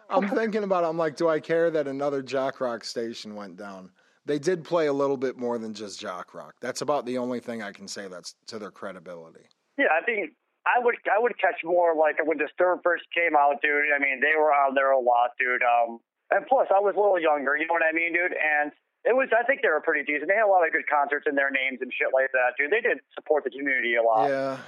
I'm 0.09 0.29
thinking 0.29 0.63
about 0.63 0.85
it. 0.85 0.89
I'm 0.89 0.99
like, 0.99 1.17
do 1.17 1.29
I 1.29 1.41
care 1.41 1.71
that 1.71 1.89
another 1.89 2.23
jock 2.23 2.61
rock 2.61 2.85
station 2.85 3.35
went 3.35 3.57
down? 3.57 3.91
They 4.25 4.39
did 4.39 4.63
play 4.63 4.89
a 4.89 4.93
little 4.93 5.17
bit 5.17 5.37
more 5.37 5.59
than 5.59 5.73
just 5.73 6.01
jock 6.01 6.35
rock. 6.35 6.55
That's 6.61 6.83
about 6.83 7.07
the 7.07 7.19
only 7.19 7.41
thing 7.41 7.63
I 7.63 7.73
can 7.73 7.89
say 7.89 8.09
that's 8.09 8.35
to 8.49 8.59
their 8.59 8.71
credibility. 8.71 9.47
Yeah, 9.79 9.87
I 9.99 10.05
think 10.05 10.33
I 10.67 10.83
would 10.83 10.97
I 11.07 11.19
would 11.23 11.39
catch 11.39 11.63
more 11.63 11.95
like 11.95 12.19
when 12.27 12.39
the 12.39 12.51
Disturbed 12.51 12.83
first 12.83 13.05
came 13.15 13.39
out, 13.39 13.63
dude. 13.63 13.95
I 13.95 14.03
mean, 14.03 14.21
they 14.21 14.35
were 14.37 14.51
on 14.51 14.75
there 14.75 14.91
a 14.91 14.99
lot, 14.99 15.31
dude. 15.39 15.63
Um, 15.63 16.01
and 16.31 16.45
plus, 16.47 16.67
I 16.75 16.81
was 16.81 16.95
a 16.97 17.01
little 17.01 17.21
younger. 17.21 17.57
You 17.57 17.67
know 17.67 17.75
what 17.75 17.87
I 17.87 17.95
mean, 17.95 18.13
dude? 18.13 18.35
And 18.35 18.73
it 19.05 19.15
was 19.15 19.29
I 19.31 19.45
think 19.47 19.63
they 19.63 19.69
were 19.69 19.81
pretty 19.81 20.03
decent. 20.03 20.29
They 20.29 20.35
had 20.35 20.45
a 20.45 20.51
lot 20.51 20.67
of 20.67 20.73
good 20.73 20.87
concerts 20.91 21.27
in 21.29 21.37
their 21.37 21.51
names 21.51 21.79
and 21.81 21.93
shit 21.95 22.09
like 22.13 22.31
that, 22.33 22.59
dude. 22.59 22.73
They 22.75 22.81
did 22.83 22.99
support 23.15 23.45
the 23.45 23.51
community 23.51 23.95
a 23.95 24.03
lot. 24.03 24.29
Yeah, 24.29 24.59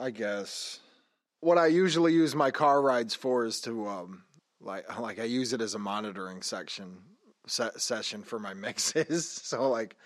I 0.00 0.10
guess. 0.10 0.80
What 1.40 1.58
I 1.58 1.66
usually 1.66 2.14
use 2.14 2.34
my 2.34 2.50
car 2.50 2.80
rides 2.80 3.14
for 3.14 3.44
is 3.44 3.60
to 3.62 3.86
um, 3.86 4.24
like 4.60 4.98
like 4.98 5.18
I 5.20 5.24
use 5.24 5.52
it 5.52 5.60
as 5.60 5.74
a 5.74 5.78
monitoring 5.78 6.40
section 6.40 6.96
se- 7.46 7.76
session 7.76 8.22
for 8.22 8.38
my 8.38 8.54
mixes. 8.66 9.30
so 9.30 9.68
like 9.68 9.96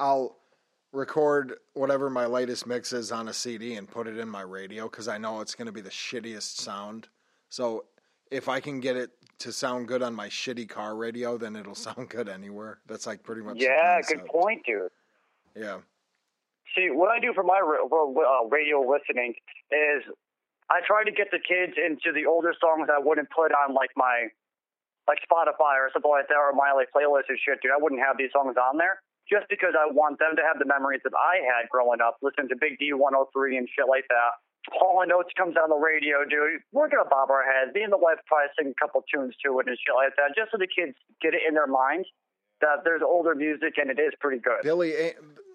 I'll 0.00 0.38
record 0.92 1.54
whatever 1.74 2.08
my 2.08 2.26
latest 2.26 2.66
mix 2.66 2.92
is 2.92 3.12
on 3.12 3.28
a 3.28 3.32
CD 3.32 3.74
and 3.74 3.88
put 3.88 4.06
it 4.06 4.18
in 4.18 4.28
my 4.28 4.40
radio 4.40 4.88
because 4.88 5.08
I 5.08 5.18
know 5.18 5.40
it's 5.40 5.54
going 5.54 5.66
to 5.66 5.72
be 5.72 5.80
the 5.80 5.90
shittiest 5.90 6.60
sound. 6.60 7.08
So 7.50 7.84
if 8.30 8.48
I 8.48 8.60
can 8.60 8.80
get 8.80 8.96
it 8.96 9.10
to 9.40 9.52
sound 9.52 9.88
good 9.88 10.02
on 10.02 10.14
my 10.14 10.28
shitty 10.28 10.68
car 10.68 10.96
radio, 10.96 11.36
then 11.36 11.56
it'll 11.56 11.74
sound 11.88 12.08
good 12.08 12.28
anywhere. 12.28 12.78
That's 12.86 13.06
like 13.06 13.22
pretty 13.22 13.42
much. 13.42 13.56
Yeah, 13.58 14.00
good 14.02 14.26
point, 14.26 14.64
dude. 14.64 14.88
Yeah. 15.54 15.78
See, 16.76 16.90
what 16.90 17.10
I 17.10 17.18
do 17.18 17.32
for 17.34 17.42
my 17.42 17.58
uh, 17.58 18.48
radio 18.48 18.80
listening 18.80 19.34
is 19.72 20.04
I 20.70 20.80
try 20.86 21.02
to 21.02 21.10
get 21.10 21.28
the 21.30 21.40
kids 21.40 21.72
into 21.76 22.12
the 22.12 22.26
older 22.26 22.54
songs 22.60 22.88
I 22.92 23.00
wouldn't 23.00 23.30
put 23.30 23.52
on 23.52 23.74
like 23.74 23.90
my 23.96 24.28
like 25.08 25.18
Spotify 25.24 25.80
or 25.80 25.88
something 25.92 26.10
like 26.10 26.28
that 26.28 26.36
or 26.36 26.52
my 26.52 26.72
like 26.76 26.88
playlist 26.94 27.32
and 27.32 27.38
shit, 27.40 27.60
dude. 27.62 27.72
I 27.72 27.80
wouldn't 27.80 28.02
have 28.02 28.18
these 28.18 28.30
songs 28.32 28.56
on 28.60 28.76
there 28.76 29.00
just 29.28 29.46
because 29.48 29.76
I 29.76 29.86
want 29.92 30.18
them 30.18 30.34
to 30.36 30.42
have 30.42 30.58
the 30.58 30.66
memories 30.66 31.00
that 31.04 31.12
I 31.14 31.44
had 31.44 31.68
growing 31.68 32.00
up, 32.00 32.18
listening 32.24 32.48
to 32.48 32.56
Big 32.56 32.80
D 32.80 32.92
103 32.92 33.56
and 33.56 33.68
shit 33.68 33.86
like 33.88 34.08
that. 34.08 34.40
Hall 34.72 35.00
and 35.00 35.12
Oates 35.12 35.32
comes 35.36 35.56
on 35.56 35.70
the 35.70 35.80
radio, 35.80 36.24
dude. 36.28 36.60
We're 36.72 36.88
gonna 36.88 37.08
bob 37.08 37.30
our 37.30 37.44
heads. 37.44 37.72
Me 37.72 37.82
and 37.82 37.92
the 37.92 38.00
wife 38.00 38.20
probably 38.26 38.52
sing 38.58 38.72
a 38.72 38.78
couple 38.80 39.04
tunes 39.08 39.34
to 39.44 39.60
it 39.60 39.68
and 39.68 39.76
shit 39.76 39.94
like 39.94 40.16
that, 40.16 40.36
just 40.36 40.52
so 40.52 40.58
the 40.58 40.68
kids 40.68 40.96
get 41.22 41.32
it 41.32 41.40
in 41.46 41.54
their 41.54 41.68
minds 41.68 42.08
that 42.60 42.84
there's 42.84 43.02
older 43.02 43.34
music 43.34 43.74
and 43.78 43.90
it 43.90 43.98
is 43.98 44.12
pretty 44.20 44.40
good. 44.40 44.62
Billy, 44.62 44.92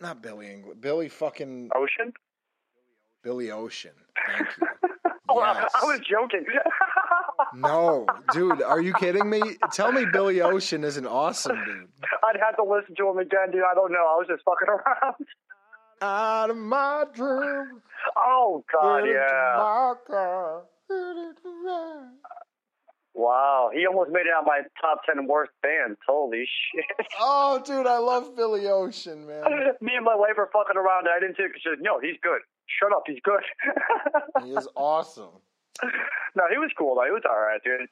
not 0.02 0.22
Billy 0.22 0.52
England, 0.52 0.82
Billy 0.82 1.10
fucking 1.10 1.70
Ocean. 1.76 2.14
Billy 3.24 3.52
Ocean. 3.52 3.92
Thank 4.28 4.48
you. 4.60 4.68
oh, 5.30 5.40
yes. 5.40 5.72
I, 5.76 5.82
I 5.82 5.86
was 5.86 6.00
joking. 6.00 6.46
no, 7.56 8.06
dude, 8.34 8.62
are 8.62 8.82
you 8.82 8.94
kidding 8.94 9.30
me? 9.30 9.42
Tell 9.72 9.92
me 9.92 10.06
Billy 10.12 10.42
Ocean 10.42 10.84
isn't 10.84 11.06
awesome, 11.06 11.56
dude. 11.66 11.88
I'd 12.24 12.40
have 12.40 12.56
to 12.58 12.64
listen 12.64 12.96
to 12.98 13.10
him 13.10 13.18
again, 13.18 13.52
dude. 13.52 13.62
I 13.70 13.74
don't 13.76 13.92
know. 13.92 14.00
I 14.00 14.18
was 14.18 14.28
just 14.28 14.44
fucking 14.44 14.68
around. 14.70 15.16
Out 16.02 16.50
of 16.50 16.58
my 16.58 17.06
dreams. 17.14 17.82
Oh 18.18 18.64
God, 18.72 19.04
yeah. 19.06 19.94
Wow, 23.16 23.70
he 23.74 23.86
almost 23.86 24.10
made 24.12 24.22
it 24.26 24.34
on 24.38 24.44
my 24.46 24.62
top 24.82 25.02
ten 25.06 25.28
worst 25.28 25.52
bands. 25.62 25.98
Holy 26.08 26.46
shit! 26.46 27.08
Oh, 27.20 27.62
dude, 27.64 27.86
I 27.86 28.00
love 28.00 28.36
Billy 28.36 28.68
Ocean, 28.68 29.28
man. 29.28 29.44
Me 29.82 29.94
and 29.96 30.04
my 30.04 30.16
wife 30.16 30.34
were 30.36 30.50
fucking 30.52 30.76
around. 30.76 31.08
I 31.08 31.20
didn't 31.20 31.36
take. 31.36 31.54
She 31.56 31.62
said, 31.70 31.78
"No, 31.82 32.00
he's 32.00 32.16
good. 32.24 32.42
Shut 32.80 32.92
up, 32.92 33.04
he's 33.06 33.20
good." 33.24 33.44
he 34.44 34.52
is 34.52 34.68
awesome. 34.76 35.30
No, 36.36 36.44
he 36.52 36.58
was 36.58 36.72
cool 36.78 36.96
though. 36.96 37.06
He 37.06 37.12
was 37.12 37.24
all 37.30 37.40
right, 37.40 37.62
dude. 37.64 37.88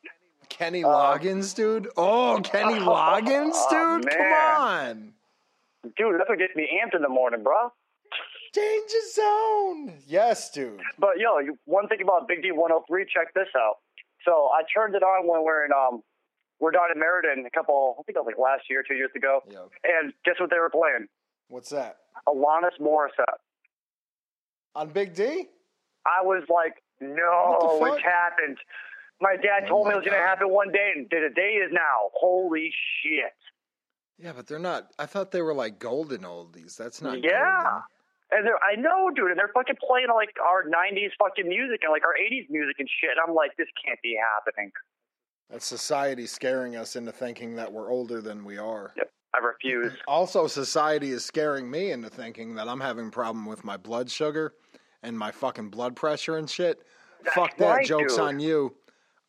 Kenny 0.49 0.83
Loggins, 0.83 1.55
dude. 1.55 1.87
Oh, 1.95 2.41
Kenny 2.43 2.79
Loggins, 2.79 3.51
oh, 3.53 3.99
dude. 4.01 4.11
Come 4.11 4.33
on, 4.33 5.13
dude. 5.97 6.19
That's 6.19 6.29
what 6.29 6.39
gets 6.39 6.55
me 6.55 6.67
amped 6.83 6.95
in 6.95 7.01
the 7.01 7.09
morning, 7.09 7.43
bro. 7.43 7.71
Danger 8.53 9.03
zone. 9.13 9.93
Yes, 10.07 10.51
dude. 10.51 10.81
But 10.99 11.17
yo, 11.17 11.39
one 11.65 11.87
thing 11.87 12.01
about 12.01 12.27
Big 12.27 12.41
D 12.43 12.51
103. 12.51 13.05
Check 13.13 13.33
this 13.33 13.47
out. 13.55 13.75
So 14.25 14.49
I 14.53 14.61
turned 14.73 14.93
it 14.95 15.03
on 15.03 15.27
when 15.27 15.43
we're 15.43 15.65
in 15.65 15.71
um 15.71 16.03
we're 16.59 16.71
down 16.71 16.91
in 16.93 16.99
Meriden 16.99 17.45
a 17.45 17.49
couple 17.49 17.95
I 17.99 18.03
think 18.03 18.17
it 18.17 18.19
was 18.19 18.27
like 18.27 18.37
last 18.37 18.63
year, 18.69 18.83
two 18.87 18.95
years 18.95 19.11
ago. 19.15 19.39
Yeah. 19.49 19.59
And 19.83 20.13
guess 20.25 20.35
what 20.39 20.49
they 20.49 20.59
were 20.59 20.69
playing? 20.69 21.07
What's 21.47 21.69
that? 21.69 21.97
Alanis 22.27 22.77
Morissette. 22.79 23.39
On 24.75 24.89
Big 24.89 25.13
D? 25.15 25.47
I 26.05 26.23
was 26.23 26.43
like, 26.49 26.81
no, 27.01 27.79
it's 27.83 28.03
happened. 28.03 28.57
My 29.19 29.35
dad 29.35 29.63
Oh 29.65 29.67
told 29.67 29.87
me 29.87 29.93
it 29.93 29.97
was 29.97 30.05
going 30.05 30.17
to 30.17 30.23
happen 30.23 30.49
one 30.49 30.71
day, 30.71 30.91
and 30.95 31.07
the 31.09 31.29
day 31.35 31.59
is 31.61 31.71
now. 31.71 32.09
Holy 32.13 32.71
shit. 33.03 33.33
Yeah, 34.17 34.33
but 34.35 34.47
they're 34.47 34.59
not. 34.59 34.91
I 34.99 35.05
thought 35.05 35.31
they 35.31 35.41
were 35.41 35.53
like 35.53 35.79
golden 35.79 36.21
oldies. 36.21 36.77
That's 36.77 37.01
not. 37.01 37.23
Yeah. 37.23 37.61
golden. 37.63 37.81
And 38.33 38.47
they're, 38.47 38.59
I 38.63 38.75
know, 38.75 39.11
dude, 39.13 39.29
and 39.29 39.37
they're 39.37 39.51
fucking 39.53 39.75
playing 39.85 40.07
like 40.15 40.29
our 40.41 40.63
90s 40.63 41.09
fucking 41.19 41.49
music 41.49 41.81
and 41.83 41.91
like 41.91 42.03
our 42.05 42.15
80s 42.15 42.49
music 42.49 42.77
and 42.79 42.87
shit. 43.01 43.11
I'm 43.27 43.35
like, 43.35 43.51
this 43.57 43.67
can't 43.83 44.01
be 44.01 44.17
happening. 44.17 44.71
That's 45.49 45.65
society 45.65 46.25
scaring 46.27 46.77
us 46.77 46.95
into 46.95 47.11
thinking 47.11 47.55
that 47.55 47.71
we're 47.71 47.91
older 47.91 48.21
than 48.21 48.45
we 48.45 48.57
are. 48.57 48.93
Yep. 48.95 49.11
I 49.33 49.37
refuse. 49.39 49.91
Also, 50.07 50.47
society 50.47 51.11
is 51.11 51.25
scaring 51.25 51.69
me 51.69 51.91
into 51.91 52.09
thinking 52.09 52.55
that 52.55 52.69
I'm 52.69 52.79
having 52.79 53.07
a 53.07 53.11
problem 53.11 53.45
with 53.45 53.65
my 53.65 53.75
blood 53.75 54.09
sugar 54.09 54.53
and 55.03 55.17
my 55.17 55.31
fucking 55.31 55.69
blood 55.69 55.95
pressure 55.95 56.37
and 56.37 56.49
shit. 56.49 56.81
Fuck 57.33 57.57
that. 57.57 57.67
right, 57.67 57.85
Joke's 57.85 58.15
dude. 58.15 58.23
on 58.23 58.39
you. 58.39 58.75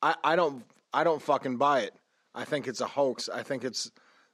I, 0.03 0.15
I 0.25 0.37
don't 0.37 0.65
I 0.95 1.05
don't 1.05 1.23
fucking 1.23 1.57
buy 1.57 1.81
it. 1.81 1.95
I 2.35 2.45
think 2.45 2.67
it's 2.67 2.81
a 2.81 2.87
hoax. 2.87 3.29
I 3.29 3.43
think 3.43 3.65
it's 3.65 3.91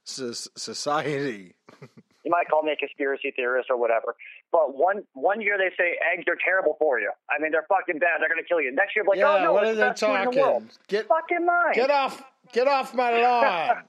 s- 0.07 0.47
society. 0.55 1.55
You 2.25 2.31
might 2.31 2.49
call 2.49 2.61
me 2.63 2.73
a 2.73 2.75
conspiracy 2.75 3.31
theorist 3.33 3.69
or 3.71 3.77
whatever. 3.79 4.13
But 4.51 4.77
one 4.77 5.03
one 5.13 5.39
year 5.39 5.57
they 5.57 5.69
say 5.81 5.93
eggs 6.13 6.25
are 6.27 6.35
terrible 6.45 6.75
for 6.77 6.99
you. 6.99 7.09
I 7.29 7.41
mean, 7.41 7.51
they're 7.53 7.65
fucking 7.69 7.97
bad. 7.97 8.19
They're 8.19 8.27
to 8.27 8.43
kill 8.47 8.59
you. 8.59 8.75
Next 8.75 8.93
year, 8.93 9.05
like, 9.07 9.17
yeah, 9.17 9.37
oh 9.39 9.43
no, 9.45 9.53
what 9.53 9.63
it's 9.63 9.71
are 9.71 9.75
the 9.75 9.81
they 9.81 9.87
best 9.87 9.99
food 10.01 10.07
in 10.07 10.13
the 10.13 10.25
talking? 10.25 10.41
world. 10.41 10.63
Get 10.89 11.07
Fucking 11.07 11.45
mine. 11.45 11.73
get 11.73 11.89
off 11.89 12.21
get 12.51 12.67
off 12.67 12.93
my 12.93 13.11
lawn. 13.21 13.83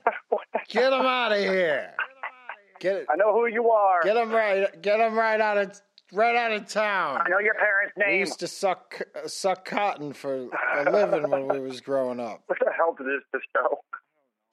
get 0.69 0.91
them 0.91 1.05
out 1.07 1.33
of 1.33 1.39
here. 1.39 1.93
Get 2.79 2.97
it. 2.99 3.07
I 3.13 3.17
know 3.17 3.33
who 3.35 3.47
you 3.49 3.69
are. 3.71 4.01
Get 4.05 4.15
them 4.15 4.31
right. 4.31 4.81
Get 4.81 4.99
them 4.99 5.15
right 5.19 5.41
out 5.41 5.59
of 5.59 5.81
right 6.12 6.37
out 6.37 6.53
of 6.53 6.66
town. 6.68 7.20
I 7.25 7.29
know 7.29 7.38
your 7.38 7.55
parents' 7.55 7.94
names. 7.96 8.11
We 8.12 8.18
used 8.20 8.40
to 8.40 8.46
suck 8.49 9.01
uh, 9.14 9.29
suck 9.29 9.64
cotton 9.64 10.12
for 10.12 10.49
a 10.79 10.90
living 10.90 11.31
when 11.31 11.49
we 11.49 11.61
was 11.61 11.81
growing 11.81 12.20
up. 12.20 12.42
What 12.46 12.59
the 12.61 12.70
hell 12.77 12.94
did 12.96 13.07
this 13.07 13.23
this 13.33 13.42
show? 13.57 13.79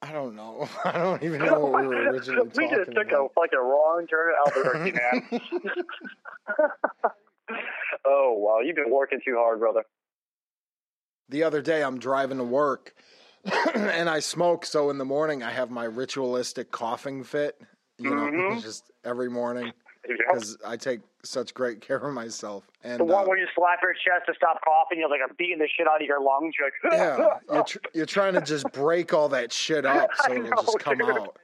I 0.01 0.11
don't 0.11 0.35
know. 0.35 0.67
I 0.85 0.91
don't 0.93 1.23
even 1.23 1.43
know 1.43 1.59
what 1.59 1.81
we 1.81 1.87
were 1.87 2.09
originally 2.11 2.49
we 2.55 2.67
just 2.69 2.91
took 2.91 3.07
about. 3.07 3.25
a 3.25 3.29
fucking 3.33 3.59
wrong 3.59 4.05
turn 4.07 4.31
at 4.31 4.55
Albuquerque, 4.55 4.91
man. 4.91 5.41
oh 8.05 8.33
wow, 8.37 8.59
you've 8.59 8.75
been 8.75 8.91
working 8.91 9.19
too 9.23 9.35
hard, 9.37 9.59
brother. 9.59 9.83
the 11.29 11.43
other 11.43 11.61
day, 11.61 11.83
I'm 11.83 11.99
driving 11.99 12.37
to 12.37 12.43
work, 12.43 12.93
and 13.75 14.09
I 14.09 14.19
smoke. 14.19 14.65
So 14.65 14.89
in 14.89 14.97
the 14.97 15.05
morning, 15.05 15.43
I 15.43 15.51
have 15.51 15.71
my 15.71 15.85
ritualistic 15.85 16.71
coughing 16.71 17.23
fit. 17.23 17.59
You 17.99 18.11
know, 18.13 18.27
Mhm. 18.27 18.61
just 18.61 18.91
every 19.03 19.29
morning. 19.29 19.73
because 20.17 20.57
I 20.65 20.77
take 20.77 21.01
such 21.23 21.53
great 21.53 21.81
care 21.81 21.97
of 21.97 22.13
myself. 22.13 22.67
And 22.83 22.99
the 22.99 23.05
one 23.05 23.25
uh, 23.25 23.27
where 23.27 23.37
you 23.37 23.47
slap 23.55 23.79
your 23.81 23.93
chest 23.93 24.25
to 24.27 24.33
stop 24.35 24.59
coughing, 24.63 24.99
you're 24.99 25.09
like 25.09 25.21
I'm 25.27 25.35
beating 25.37 25.59
the 25.59 25.67
shit 25.67 25.87
out 25.87 26.01
of 26.01 26.07
your 26.07 26.21
lungs. 26.21 26.55
You're 26.57 26.69
like, 26.91 27.19
yeah, 27.19 27.53
you're, 27.53 27.63
tr- 27.67 27.77
you're 27.93 28.05
trying 28.05 28.33
to 28.33 28.41
just 28.41 28.65
break 28.71 29.13
all 29.13 29.29
that 29.29 29.51
shit 29.51 29.85
up 29.85 30.09
so 30.25 30.31
it'll 30.31 30.43
know, 30.43 30.55
just 30.61 30.79
come 30.79 30.97
dude. 30.97 31.09
out. 31.09 31.37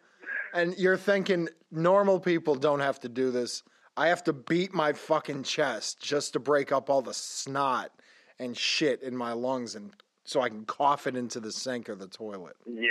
And 0.54 0.78
you're 0.78 0.97
thinking 0.97 1.49
normal 1.71 2.19
people 2.19 2.56
don't 2.56 2.80
have 2.80 2.99
to 3.02 3.10
do 3.10 3.32
this. 3.32 3.63
I 3.97 4.08
have 4.08 4.23
to 4.26 4.34
beat 4.34 4.73
my 4.73 4.93
fucking 4.93 5.43
chest 5.43 5.99
just 5.99 6.34
to 6.34 6.39
break 6.39 6.71
up 6.71 6.89
all 6.89 7.02
the 7.02 7.13
snot 7.13 7.91
and 8.39 8.58
shit 8.58 9.04
in 9.04 9.15
my 9.15 9.34
lungs 9.34 9.76
and 9.76 9.91
so 10.26 10.41
I 10.41 10.49
can 10.49 10.65
cough 10.65 11.06
it 11.06 11.15
into 11.15 11.39
the 11.39 11.52
sink 11.52 11.89
or 11.89 11.95
the 11.95 12.08
toilet. 12.08 12.56
yeah. 12.65 12.89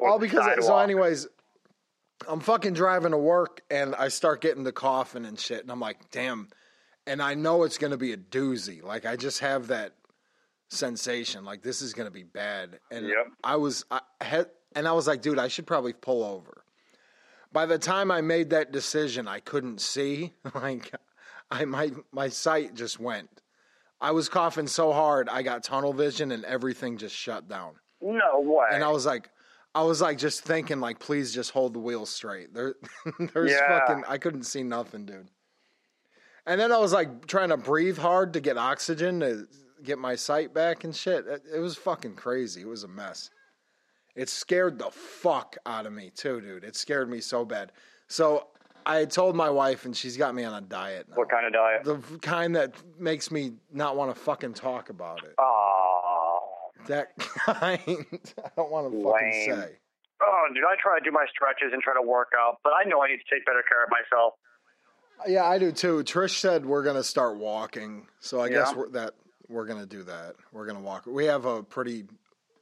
All 0.00 0.18
because 0.18 0.66
so 0.66 0.78
anyways, 0.78 1.26
I'm 2.28 2.40
fucking 2.40 2.74
driving 2.74 3.10
to 3.12 3.18
work 3.18 3.62
and 3.70 3.94
I 3.94 4.08
start 4.08 4.40
getting 4.40 4.64
the 4.64 4.72
coughing 4.72 5.24
and 5.24 5.38
shit 5.38 5.60
and 5.62 5.70
I'm 5.70 5.80
like, 5.80 6.10
damn. 6.10 6.48
And 7.06 7.22
I 7.22 7.34
know 7.34 7.62
it's 7.64 7.78
gonna 7.78 7.96
be 7.96 8.12
a 8.12 8.16
doozy. 8.16 8.82
Like 8.82 9.06
I 9.06 9.16
just 9.16 9.40
have 9.40 9.68
that 9.68 9.92
sensation. 10.68 11.44
Like 11.44 11.62
this 11.62 11.82
is 11.82 11.92
gonna 11.94 12.10
be 12.10 12.24
bad. 12.24 12.80
And 12.90 13.06
Yep. 13.06 13.26
I 13.44 13.56
was 13.56 13.84
I 13.90 14.00
had 14.20 14.46
and 14.74 14.86
I 14.88 14.92
was 14.92 15.06
like, 15.06 15.22
dude, 15.22 15.38
I 15.38 15.48
should 15.48 15.66
probably 15.66 15.92
pull 15.92 16.24
over. 16.24 16.62
By 17.52 17.66
the 17.66 17.78
time 17.78 18.10
I 18.10 18.20
made 18.20 18.50
that 18.50 18.72
decision, 18.72 19.28
I 19.28 19.40
couldn't 19.40 19.80
see. 19.80 20.32
Like 20.54 20.92
I 21.50 21.64
my 21.64 21.92
my 22.12 22.28
sight 22.28 22.74
just 22.74 22.98
went. 22.98 23.30
I 24.00 24.10
was 24.10 24.28
coughing 24.28 24.66
so 24.66 24.92
hard 24.92 25.28
I 25.28 25.42
got 25.42 25.62
tunnel 25.62 25.92
vision 25.92 26.32
and 26.32 26.44
everything 26.44 26.98
just 26.98 27.14
shut 27.14 27.48
down. 27.48 27.74
No 28.02 28.40
way. 28.40 28.66
And 28.72 28.82
I 28.84 28.88
was 28.90 29.06
like, 29.06 29.30
I 29.76 29.82
was 29.82 30.00
like 30.00 30.16
just 30.16 30.42
thinking, 30.42 30.80
like, 30.80 30.98
please 30.98 31.34
just 31.34 31.50
hold 31.50 31.74
the 31.74 31.78
wheel 31.78 32.06
straight. 32.06 32.54
There, 32.54 32.76
there's 33.34 33.50
Yeah. 33.52 33.78
fucking, 33.86 34.04
I 34.08 34.16
couldn't 34.18 34.44
see 34.44 34.62
nothing, 34.62 35.04
dude. 35.04 35.28
And 36.46 36.60
then 36.60 36.72
I 36.72 36.78
was 36.78 36.92
like 36.92 37.26
trying 37.26 37.50
to 37.50 37.56
breathe 37.56 37.98
hard 37.98 38.32
to 38.34 38.40
get 38.40 38.56
oxygen 38.56 39.20
to 39.20 39.46
get 39.82 39.98
my 39.98 40.14
sight 40.14 40.54
back 40.54 40.84
and 40.84 40.94
shit. 40.96 41.26
It, 41.26 41.42
it 41.56 41.58
was 41.58 41.76
fucking 41.76 42.14
crazy. 42.14 42.62
It 42.62 42.68
was 42.68 42.84
a 42.84 42.88
mess. 42.88 43.30
It 44.14 44.28
scared 44.30 44.78
the 44.78 44.90
fuck 44.90 45.56
out 45.66 45.84
of 45.86 45.92
me 45.92 46.10
too, 46.14 46.40
dude. 46.40 46.64
It 46.64 46.74
scared 46.76 47.10
me 47.10 47.20
so 47.20 47.44
bad. 47.44 47.72
So 48.08 48.46
I 48.86 49.04
told 49.04 49.34
my 49.36 49.50
wife, 49.50 49.84
and 49.84 49.94
she's 49.96 50.16
got 50.16 50.34
me 50.34 50.44
on 50.44 50.54
a 50.54 50.60
diet 50.60 51.06
now. 51.10 51.16
what 51.16 51.28
kind 51.28 51.44
of 51.44 51.52
diet? 51.52 51.82
The 51.84 51.98
kind 52.20 52.54
that 52.56 52.72
makes 52.98 53.30
me 53.32 53.52
not 53.72 53.96
want 53.96 54.14
to 54.14 54.18
fucking 54.20 54.54
talk 54.54 54.88
about 54.88 55.24
it. 55.24 55.34
Oh, 55.38 55.65
That 56.88 57.16
kind. 57.18 57.80
I 58.42 58.48
don't 58.56 58.70
want 58.70 58.90
to 58.92 59.02
fucking 59.02 59.30
Lame. 59.48 59.54
say. 59.54 59.68
oh, 60.22 60.44
dude, 60.54 60.64
I 60.64 60.74
try 60.80 60.98
to 60.98 61.04
do 61.04 61.10
my 61.12 61.26
stretches 61.30 61.72
and 61.72 61.82
try 61.82 61.94
to 61.94 62.06
work 62.06 62.28
out, 62.38 62.58
but 62.64 62.72
I 62.72 62.88
know 62.88 63.02
I 63.02 63.08
need 63.08 63.18
to 63.18 63.34
take 63.34 63.44
better 63.46 63.62
care 63.68 63.84
of 63.84 63.90
myself. 63.90 64.34
Yeah, 65.26 65.44
I 65.44 65.58
do 65.58 65.72
too. 65.72 66.02
Trish 66.04 66.38
said 66.38 66.66
we're 66.66 66.82
gonna 66.82 67.02
start 67.04 67.36
walking, 67.36 68.06
so 68.20 68.40
I 68.40 68.48
guess 68.50 68.74
we're, 68.74 68.90
that 68.90 69.14
we're 69.48 69.64
gonna 69.66 69.86
do 69.86 70.02
that. 70.04 70.34
We're 70.52 70.66
gonna 70.66 70.80
walk. 70.80 71.06
We 71.06 71.24
have 71.26 71.44
a 71.46 71.62
pretty 71.62 72.04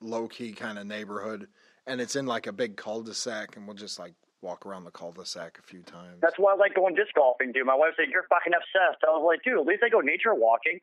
low 0.01 0.29
key 0.29 0.53
kind 0.53 0.79
of 0.79 0.87
neighborhood, 0.87 1.49
and 1.87 2.01
it's 2.01 2.15
in 2.15 2.27
like 2.27 2.47
a 2.47 2.53
big 2.53 2.77
cul-de-sac, 2.77 3.57
and 3.57 3.67
we'll 3.67 3.77
just 3.77 3.99
like 3.99 4.13
walk 4.41 4.67
around 4.67 4.85
the 4.85 4.91
cul-de-sac 4.93 5.59
a 5.59 5.63
few 5.63 5.83
times. 5.83 6.19
That's 6.21 6.39
why 6.39 6.53
I 6.53 6.57
like 6.57 6.75
going 6.75 6.95
disc 6.95 7.15
golfing, 7.17 7.51
dude. 7.51 7.67
My 7.67 7.75
wife 7.75 7.95
said 7.97 8.07
you're 8.13 8.27
fucking 8.29 8.53
obsessed. 8.55 9.03
I 9.03 9.11
was 9.11 9.25
like, 9.27 9.43
dude, 9.43 9.59
at 9.59 9.67
least 9.67 9.83
I 9.85 9.89
go 9.89 10.01
nature 10.01 10.35
walking. 10.35 10.79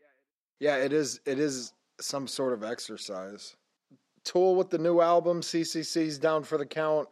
Yeah, 0.59 0.75
it 0.77 0.91
is. 0.91 1.21
It 1.25 1.39
is 1.39 1.71
some 2.01 2.27
sort 2.27 2.53
of 2.53 2.63
exercise. 2.63 3.55
Tool 4.23 4.55
with 4.55 4.69
the 4.69 4.77
new 4.77 5.01
album, 5.01 5.41
CCC's 5.41 6.19
down 6.19 6.43
for 6.43 6.57
the 6.57 6.65
count. 6.65 7.07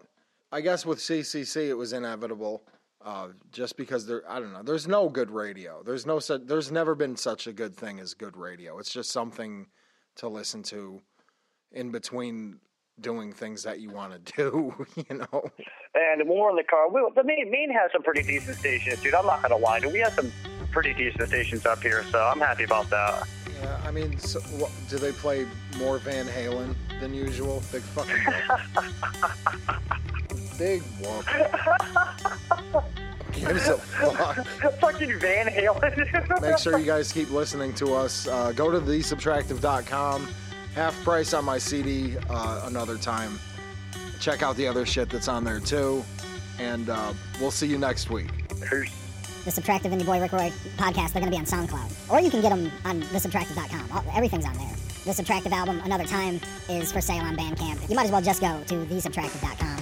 I 0.52 0.62
guess 0.62 0.86
with 0.86 1.00
CCC 1.00 1.70
it 1.70 1.74
was 1.74 1.94
inevitable, 1.94 2.64
uh, 3.04 3.30
just 3.52 3.78
because 3.78 4.06
there. 4.06 4.24
I 4.30 4.40
don't 4.40 4.54
know. 4.54 4.64
There's 4.64 4.88
no 4.88 5.10
good 5.10 5.30
radio. 5.30 5.82
There's 5.84 6.06
no. 6.06 6.20
Such, 6.20 6.42
there's 6.46 6.72
never 6.72 6.96
been 6.96 7.16
such 7.16 7.48
a 7.48 7.54
good 7.54 7.76
thing 7.76 8.00
as 8.00 8.14
good 8.14 8.36
radio. 8.36 8.78
It's 8.80 8.92
just 8.92 9.12
something 9.12 9.68
to 10.18 10.28
listen 10.28 10.64
to 10.64 11.02
in 11.72 11.92
between 11.92 12.60
doing 13.02 13.32
things 13.32 13.64
that 13.64 13.80
you 13.80 13.90
want 13.90 14.14
to 14.14 14.34
do. 14.36 14.74
You 15.10 15.18
know. 15.18 15.44
And 15.96 16.28
we're 16.28 16.50
in 16.50 16.56
the 16.56 16.64
car, 16.64 16.90
we, 16.90 17.02
the 17.16 17.24
Maine, 17.24 17.50
Maine 17.50 17.72
has 17.72 17.92
some 17.92 18.04
pretty 18.04 18.22
decent 18.22 18.58
stations, 18.58 19.02
dude. 19.02 19.14
I'm 19.14 19.26
not 19.26 19.42
gonna 19.42 19.58
lie, 19.58 19.80
dude. 19.80 19.94
We 19.94 20.00
have 20.00 20.14
some 20.14 20.32
pretty 20.72 20.94
decent 20.94 21.30
stations 21.30 21.66
up 21.66 21.82
here, 21.82 22.04
so 22.12 22.20
I'm 22.20 22.40
happy 22.40 22.64
about 22.64 22.90
that. 22.90 23.28
Yeah, 23.62 23.82
I 23.86 23.92
mean, 23.92 24.18
so, 24.20 24.40
what, 24.58 24.72
do 24.90 24.98
they 24.98 25.12
play 25.12 25.46
more 25.78 25.98
Van 26.00 26.26
Halen 26.26 26.76
than 27.00 27.14
usual? 27.14 27.62
Big 27.72 27.82
fucking 27.82 28.16
whoop. 28.16 28.52
Big 30.58 30.82
whoop. 31.02 31.26
Gives 33.34 33.68
a 33.68 33.78
fuck. 33.78 34.46
fucking 34.80 35.20
Van 35.20 35.48
Halen. 35.48 36.42
Make 36.42 36.58
sure 36.58 36.78
you 36.78 36.86
guys 36.86 37.12
keep 37.12 37.32
listening 37.32 37.74
to 37.76 37.94
us. 37.94 38.28
Uh, 38.28 38.52
go 38.54 38.72
to 38.72 38.80
thesubtractive.com. 38.80 40.28
Half 40.76 41.04
price 41.04 41.34
on 41.34 41.46
my 41.46 41.58
CD 41.58 42.16
uh, 42.30 42.64
another 42.66 42.98
time. 42.98 43.40
Check 44.20 44.44
out 44.44 44.56
the 44.56 44.68
other 44.68 44.86
shit 44.86 45.10
that's 45.10 45.28
on 45.28 45.44
there 45.44 45.60
too. 45.60 46.04
And 46.60 46.90
uh, 46.90 47.14
we'll 47.40 47.52
see 47.52 47.68
you 47.68 47.78
next 47.78 48.10
week. 48.10 48.30
Peace. 48.70 48.99
The 49.50 49.62
Subtractive 49.62 49.92
Indie 49.92 50.06
Boy 50.06 50.22
Rick 50.22 50.32
Roy 50.32 50.52
podcast, 50.78 51.14
they're 51.14 51.24
going 51.24 51.32
to 51.32 51.32
be 51.32 51.38
on 51.38 51.46
SoundCloud. 51.46 52.12
Or 52.12 52.20
you 52.20 52.30
can 52.30 52.42
get 52.42 52.50
them 52.50 52.72
on 52.86 53.02
thesubtractive.com. 53.02 54.04
Everything's 54.16 54.46
on 54.46 54.56
there. 54.58 54.76
The 55.06 55.12
Subtractive 55.24 55.52
album, 55.52 55.82
Another 55.84 56.06
Time, 56.06 56.40
is 56.70 56.92
for 56.92 57.02
sale 57.02 57.24
on 57.24 57.36
Bandcamp. 57.36 57.90
You 57.90 57.96
might 57.96 58.06
as 58.06 58.12
well 58.12 58.22
just 58.22 58.42
go 58.42 58.62
to 58.68 58.86
thesubtractive.com 58.86 59.78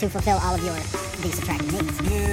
to 0.00 0.08
fulfill 0.10 0.36
all 0.42 0.54
of 0.54 0.62
your 0.62 0.74
The 0.74 1.34
Subtractive 1.34 1.72
needs. 1.72 2.25